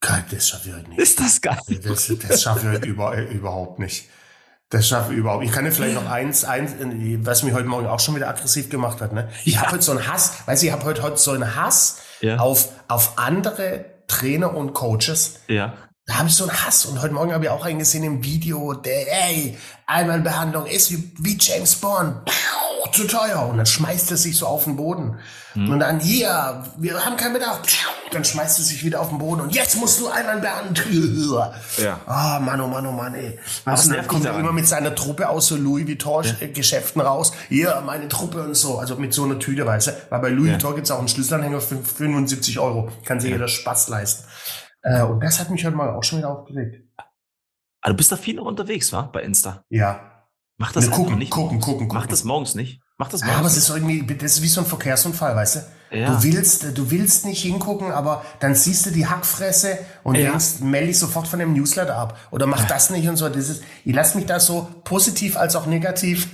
Das 0.00 0.48
schaffe 0.48 0.68
ich 0.68 0.74
halt 0.74 0.88
nicht. 0.88 0.98
Ist 1.00 1.18
das 1.18 1.40
geil? 1.40 1.58
Das, 1.82 2.06
das 2.06 2.42
schaffe 2.42 2.60
ich 2.60 2.66
halt 2.66 2.84
über, 2.84 3.16
überhaupt 3.30 3.78
nicht. 3.78 4.08
Das 4.70 4.86
schaffe 4.86 5.12
ich 5.12 5.18
überhaupt. 5.18 5.44
Ich 5.44 5.50
kann 5.50 5.64
dir 5.64 5.72
vielleicht 5.72 5.94
noch 5.94 6.10
eins, 6.10 6.44
eins, 6.44 6.72
was 7.24 7.42
mich 7.42 7.54
heute 7.54 7.68
Morgen 7.68 7.86
auch 7.86 8.00
schon 8.00 8.14
wieder 8.16 8.28
aggressiv 8.28 8.68
gemacht 8.68 9.00
hat. 9.00 9.14
Ne? 9.14 9.30
Ich 9.46 9.54
ja. 9.54 9.60
habe 9.62 9.72
heute 9.72 9.82
so 9.82 9.92
einen 9.92 10.06
Hass, 10.06 10.32
weißt 10.44 10.62
du, 10.62 10.66
ich 10.66 10.72
habe 10.72 10.84
heute, 10.84 11.02
heute 11.02 11.16
so 11.16 11.30
einen 11.30 11.56
Hass 11.56 12.00
ja. 12.20 12.36
auf, 12.36 12.68
auf 12.86 13.16
andere 13.16 13.86
Trainer 14.08 14.54
und 14.54 14.74
Coaches. 14.74 15.40
Ja. 15.48 15.72
Da 16.04 16.18
habe 16.18 16.28
ich 16.28 16.34
so 16.34 16.44
einen 16.44 16.66
Hass. 16.66 16.84
Und 16.84 17.00
heute 17.00 17.14
Morgen 17.14 17.32
habe 17.32 17.44
ich 17.44 17.50
auch 17.50 17.64
einen 17.64 17.78
gesehen 17.78 18.04
im 18.04 18.22
Video, 18.22 18.74
der, 18.74 19.28
ey, 19.28 19.56
Einmalbehandlung 19.86 20.66
ist 20.66 20.90
wie, 20.90 21.12
wie 21.18 21.38
James 21.40 21.74
Bond. 21.76 22.30
Zu 22.92 23.06
teuer. 23.06 23.46
Und 23.48 23.56
dann 23.56 23.66
schmeißt 23.66 24.10
er 24.10 24.16
sich 24.16 24.36
so 24.36 24.46
auf 24.46 24.64
den 24.64 24.76
Boden. 24.76 25.18
Hm. 25.52 25.70
Und 25.70 25.80
dann, 25.80 26.00
hier, 26.00 26.64
wir 26.76 27.04
haben 27.04 27.16
keinen 27.16 27.34
Bedarf. 27.34 27.60
Dann 28.12 28.24
schmeißt 28.24 28.58
er 28.58 28.64
sich 28.64 28.84
wieder 28.84 29.00
auf 29.00 29.08
den 29.08 29.18
Boden. 29.18 29.40
Und 29.42 29.54
jetzt 29.54 29.76
musst 29.76 30.00
du 30.00 30.08
einmal 30.08 30.40
behandeln. 30.40 31.30
Ja. 31.78 32.00
Ah, 32.06 32.38
oh, 32.38 32.40
Mann, 32.40 32.60
oh 32.60 32.66
Mann, 32.66 32.86
oh 32.86 32.92
Mann, 32.92 33.14
ey. 33.14 33.38
Was 33.64 33.86
und 33.86 33.94
dann 33.94 34.06
kommt 34.06 34.24
er 34.24 34.38
immer 34.38 34.52
mit 34.52 34.66
seiner 34.66 34.94
Truppe 34.94 35.28
aus 35.28 35.48
so 35.48 35.56
Louis 35.56 35.86
Vuitton-Geschäften 35.86 37.00
ja. 37.00 37.08
raus. 37.08 37.32
Hier, 37.48 37.82
meine 37.84 38.08
Truppe 38.08 38.42
und 38.42 38.54
so. 38.54 38.78
Also 38.78 38.96
mit 38.96 39.14
so 39.14 39.24
einer 39.24 39.38
Tüte, 39.38 39.66
weißt 39.66 39.88
du. 39.88 39.92
Weil 40.10 40.20
bei 40.20 40.28
Louis 40.30 40.48
ja. 40.48 40.54
Vuitton 40.54 40.74
gibt's 40.76 40.90
auch 40.90 40.98
einen 40.98 41.08
Schlüsselanhänger 41.08 41.60
für 41.60 41.76
75 41.76 42.58
Euro. 42.58 42.90
Kann 43.04 43.20
sich 43.20 43.30
ja. 43.30 43.36
jeder 43.36 43.48
Spaß 43.48 43.88
leisten. 43.88 44.24
Äh, 44.82 45.02
und 45.02 45.20
das 45.20 45.40
hat 45.40 45.50
mich 45.50 45.64
heute 45.64 45.76
mal 45.76 45.90
auch 45.90 46.04
schon 46.04 46.18
wieder 46.18 46.30
aufgeregt. 46.30 46.84
Aber 46.96 47.06
ah, 47.80 47.88
du 47.90 47.96
bist 47.96 48.10
da 48.10 48.16
viel 48.16 48.34
noch 48.34 48.46
unterwegs, 48.46 48.92
wa? 48.92 49.02
Bei 49.02 49.22
Insta. 49.22 49.64
Ja. 49.68 50.17
Mach 50.58 50.72
das 50.72 50.86
ne, 50.86 50.90
gucken, 50.90 51.18
nicht. 51.18 51.30
Gucken, 51.30 51.60
gucken, 51.60 51.88
gucken. 51.88 51.98
Mach 52.00 52.06
das 52.06 52.24
morgens 52.24 52.54
nicht. 52.54 52.80
Mach 52.98 53.08
das 53.08 53.20
morgens. 53.20 53.32
Ja, 53.32 53.38
aber 53.38 53.48
es 53.48 53.56
ist 53.56 53.68
irgendwie, 53.68 54.04
das 54.04 54.32
ist 54.32 54.42
wie 54.42 54.48
so 54.48 54.60
ein 54.60 54.66
Verkehrsunfall, 54.66 55.34
weißt 55.34 55.56
du? 55.56 55.60
Ja. 55.96 56.10
Du 56.10 56.22
willst, 56.24 56.76
du 56.76 56.90
willst 56.90 57.24
nicht 57.24 57.42
hingucken, 57.42 57.92
aber 57.92 58.24
dann 58.40 58.54
siehst 58.54 58.84
du 58.84 58.90
die 58.90 59.06
Hackfresse 59.06 59.78
und 60.02 60.16
ja. 60.16 60.30
denkst, 60.30 60.60
melde 60.60 60.88
dich 60.88 60.98
sofort 60.98 61.26
von 61.28 61.38
dem 61.38 61.54
Newsletter 61.54 61.96
ab 61.96 62.18
oder 62.30 62.46
mach 62.46 62.60
ja. 62.60 62.66
das 62.66 62.90
nicht 62.90 63.08
und 63.08 63.16
so. 63.16 63.28
Das 63.28 63.48
ist, 63.48 63.62
ich 63.84 63.94
lasse 63.94 64.18
mich 64.18 64.26
da 64.26 64.40
so 64.40 64.68
positiv 64.84 65.36
als 65.36 65.56
auch 65.56 65.66
negativ 65.66 66.28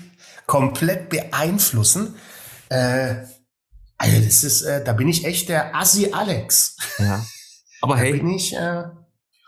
komplett 0.47 1.11
beeinflussen. 1.11 2.17
Äh, 2.71 3.17
Also 3.97 4.21
das 4.21 4.43
ist, 4.43 4.63
äh, 4.63 4.83
da 4.83 4.93
bin 4.93 5.09
ich 5.09 5.25
echt 5.25 5.49
der 5.49 5.77
Assi 5.77 6.13
Alex. 6.13 6.77
Ja. 6.99 7.25
Aber 7.81 7.97
hey. 7.97 8.13
bin 8.13 8.31
ich, 8.31 8.57
äh, 8.57 8.85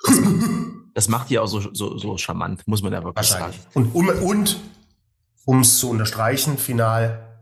das 0.96 1.09
macht 1.09 1.28
die 1.28 1.38
auch 1.38 1.46
so, 1.46 1.61
so, 1.74 1.98
so 1.98 2.16
charmant, 2.16 2.66
muss 2.66 2.82
man 2.82 2.90
ja 2.90 3.04
wirklich 3.04 3.28
sagen. 3.28 3.52
Und, 3.74 3.94
um, 3.94 4.09
und 4.09 4.59
um 5.44 5.61
es 5.61 5.78
zu 5.78 5.90
unterstreichen, 5.90 6.56
final, 6.56 7.37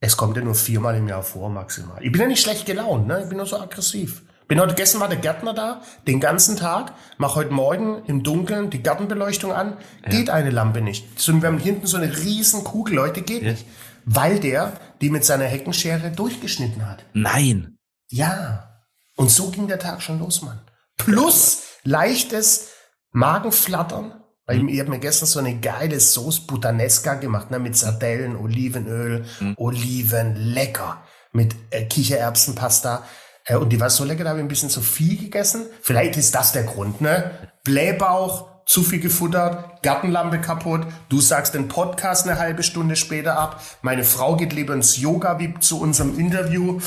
es 0.00 0.16
kommt 0.16 0.38
ja 0.38 0.42
nur 0.42 0.54
viermal 0.54 0.96
im 0.96 1.06
Jahr 1.06 1.22
vor, 1.22 1.50
maximal. 1.50 2.02
Ich 2.02 2.10
bin 2.10 2.22
ja 2.22 2.28
nicht 2.28 2.40
schlecht 2.40 2.64
gelaunt, 2.64 3.06
ne? 3.06 3.20
Ich 3.22 3.28
bin 3.28 3.36
nur 3.36 3.44
so 3.44 3.60
aggressiv. 3.60 4.22
Bin 4.48 4.58
heute 4.58 4.74
gestern 4.74 5.02
war 5.02 5.10
der 5.10 5.18
Gärtner 5.18 5.52
da, 5.52 5.82
den 6.06 6.18
ganzen 6.18 6.56
Tag, 6.56 6.94
mach 7.18 7.36
heute 7.36 7.52
Morgen 7.52 8.02
im 8.06 8.22
Dunkeln 8.22 8.70
die 8.70 8.82
Gartenbeleuchtung 8.82 9.52
an, 9.52 9.76
ja. 10.02 10.08
geht 10.08 10.30
eine 10.30 10.48
Lampe 10.48 10.80
nicht. 10.80 11.20
So, 11.20 11.42
wir 11.42 11.46
haben 11.46 11.58
hinten 11.58 11.86
so 11.86 11.98
eine 11.98 12.16
riesen 12.16 12.64
Kugel, 12.64 12.94
Leute, 12.94 13.20
geht 13.20 13.42
ja. 13.42 13.50
nicht. 13.50 13.66
Weil 14.06 14.40
der 14.40 14.80
die 15.02 15.10
mit 15.10 15.26
seiner 15.26 15.44
Heckenschere 15.44 16.10
durchgeschnitten 16.10 16.88
hat. 16.88 17.04
Nein. 17.12 17.76
Ja. 18.08 18.80
Und 19.14 19.30
so 19.30 19.50
ging 19.50 19.68
der 19.68 19.78
Tag 19.78 20.00
schon 20.00 20.20
los, 20.20 20.40
Mann. 20.40 20.62
Plus 20.96 21.71
leichtes 21.84 22.70
Magenflattern. 23.12 24.22
Mhm. 24.48 24.68
ich, 24.68 24.74
ich 24.74 24.80
habe 24.80 24.90
mir 24.90 24.98
gestern 24.98 25.26
so 25.26 25.38
eine 25.38 25.58
geile 25.60 26.00
Sauce 26.00 26.46
Puttanesca 26.46 27.14
gemacht, 27.14 27.50
ne, 27.50 27.58
mit 27.58 27.76
Sardellen, 27.76 28.36
Olivenöl, 28.36 29.24
mhm. 29.40 29.54
Oliven, 29.56 30.36
lecker. 30.36 31.02
Mit 31.34 31.54
äh, 31.70 31.84
Kichererbsenpasta. 31.86 33.04
Äh, 33.46 33.56
und 33.56 33.70
die 33.70 33.80
war 33.80 33.88
so 33.88 34.04
lecker, 34.04 34.24
da 34.24 34.30
habe 34.30 34.40
ich 34.40 34.44
ein 34.44 34.48
bisschen 34.48 34.68
zu 34.68 34.82
viel 34.82 35.16
gegessen. 35.16 35.66
Vielleicht 35.80 36.16
ist 36.16 36.34
das 36.34 36.52
der 36.52 36.64
Grund, 36.64 37.00
ne? 37.00 37.30
Blähbauch, 37.64 38.52
zu 38.66 38.82
viel 38.82 39.00
gefuttert, 39.00 39.82
Gartenlampe 39.82 40.40
kaputt. 40.40 40.86
Du 41.08 41.20
sagst 41.20 41.54
den 41.54 41.68
Podcast 41.68 42.28
eine 42.28 42.38
halbe 42.38 42.62
Stunde 42.62 42.96
später 42.96 43.38
ab. 43.38 43.62
Meine 43.82 44.04
Frau 44.04 44.36
geht 44.36 44.52
lieber 44.52 44.74
ins 44.74 44.98
Yoga 44.98 45.38
wie 45.38 45.54
zu 45.58 45.80
unserem 45.80 46.18
Interview. 46.18 46.80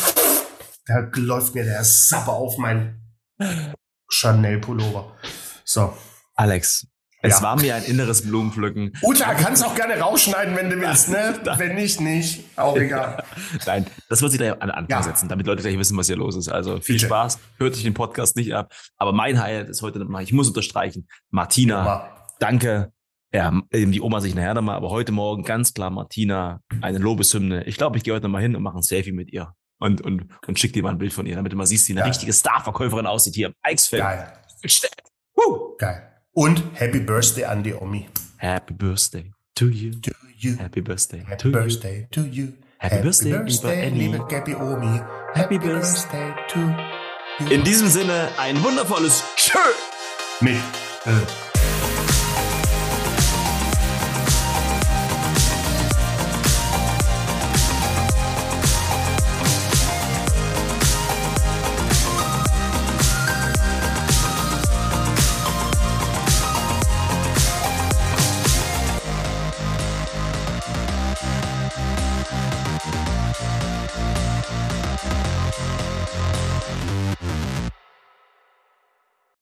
Da 0.88 1.10
läuft 1.16 1.56
mir 1.56 1.64
der 1.64 1.84
Sapper 1.84 2.34
auf 2.34 2.58
mein 2.58 3.02
Chanel-Pullover. 4.16 5.12
So. 5.66 5.94
Alex, 6.36 6.88
es 7.22 7.38
ja. 7.38 7.42
war 7.42 7.60
mir 7.60 7.76
ein 7.76 7.84
inneres 7.84 8.22
Blumenpflücken. 8.22 8.94
Uta, 9.02 9.34
kannst 9.34 9.66
auch 9.66 9.76
gerne 9.76 10.00
rausschneiden, 10.00 10.56
wenn 10.56 10.70
du 10.70 10.80
willst, 10.80 11.10
ne? 11.10 11.40
wenn 11.58 11.76
nicht, 11.76 12.00
nicht. 12.00 12.46
Auch 12.56 12.78
egal. 12.78 13.24
Nein, 13.66 13.86
das 14.10 14.22
wird 14.22 14.32
sich 14.32 14.40
gleich 14.40 14.54
an 14.62 14.70
Anfang 14.70 14.88
ja. 14.90 15.04
setzen, 15.04 15.28
damit 15.28 15.48
Leute 15.48 15.64
gleich 15.64 15.78
wissen, 15.78 15.98
was 15.98 16.08
hier 16.08 16.16
los 16.16 16.36
ist. 16.36 16.50
Also 16.50 16.80
viel 16.80 16.96
Bitte. 16.96 17.08
Spaß, 17.08 17.40
hört 17.58 17.76
sich 17.76 17.84
den 17.84 17.94
Podcast 17.94 18.36
nicht 18.38 18.54
ab. 18.54 18.74
Aber 18.98 19.12
mein 19.12 19.42
Highlight 19.42 19.70
ist 19.70 19.82
heute 19.82 20.00
nochmal, 20.00 20.24
ich 20.24 20.34
muss 20.34 20.48
unterstreichen, 20.48 21.08
Martina, 21.30 21.86
ja. 21.86 22.28
danke. 22.40 22.92
Ja, 23.34 23.52
die 23.74 24.00
Oma 24.00 24.22
sich 24.22 24.34
nachher 24.34 24.54
nochmal, 24.54 24.78
aber 24.78 24.92
heute 24.92 25.12
Morgen 25.12 25.44
ganz 25.44 25.74
klar 25.74 25.90
Martina, 25.90 26.62
eine 26.80 27.00
Lobeshymne. 27.00 27.66
Ich 27.66 27.76
glaube, 27.76 27.98
ich 27.98 28.04
gehe 28.04 28.14
heute 28.14 28.24
nochmal 28.24 28.42
hin 28.42 28.56
und 28.56 28.64
mache 28.64 28.78
ein 28.78 28.82
Selfie 28.82 29.12
mit 29.12 29.34
ihr 29.34 29.54
und, 29.86 30.02
und, 30.02 30.26
und 30.48 30.60
schick 30.60 30.74
dir 30.74 30.84
mal 30.84 30.90
ein 30.90 30.98
Bild 30.98 31.14
von 31.14 31.26
ihr, 31.26 31.36
damit 31.36 31.52
du 31.54 31.56
mal 31.56 31.66
siehst, 31.66 31.88
wie 31.88 31.94
eine 31.94 32.02
Geil. 32.02 32.10
richtige 32.10 32.34
Starverkäuferin 32.34 33.06
aussieht 33.06 33.36
hier 33.36 33.48
im 33.48 33.54
Eichsfeld. 33.62 34.04
Geil. 34.04 34.34
Uh. 35.38 35.76
Geil. 35.78 36.12
Und 36.34 36.64
Happy 36.74 37.00
Birthday 37.00 37.46
an 37.46 37.64
die 37.64 37.74
Omi. 37.74 38.10
Happy 38.38 38.74
Birthday 38.74 39.32
to 39.56 39.68
you. 39.68 39.92
To 40.02 40.12
you. 40.38 40.58
Happy 40.58 40.82
Birthday 40.82 41.24
Happy 41.26 41.38
to 41.38 41.52
birthday 41.52 42.00
you. 42.02 42.08
to 42.12 42.22
you. 42.30 42.48
Happy, 42.78 42.96
Happy 42.96 43.08
Birthday, 43.08 43.32
birthday 43.32 43.90
liebe 43.90 44.18
Gabby 44.28 44.56
Omi. 44.56 45.00
Happy, 45.34 45.56
Happy 45.56 45.58
Birthday 45.60 46.34
to 46.50 46.60
you. 47.40 47.50
In 47.50 47.64
diesem 47.64 47.88
Sinne 47.88 48.30
ein 48.38 48.62
wundervolles 48.64 49.24
Tschö 49.38 49.60
mit 50.42 50.56
äh, 51.06 51.45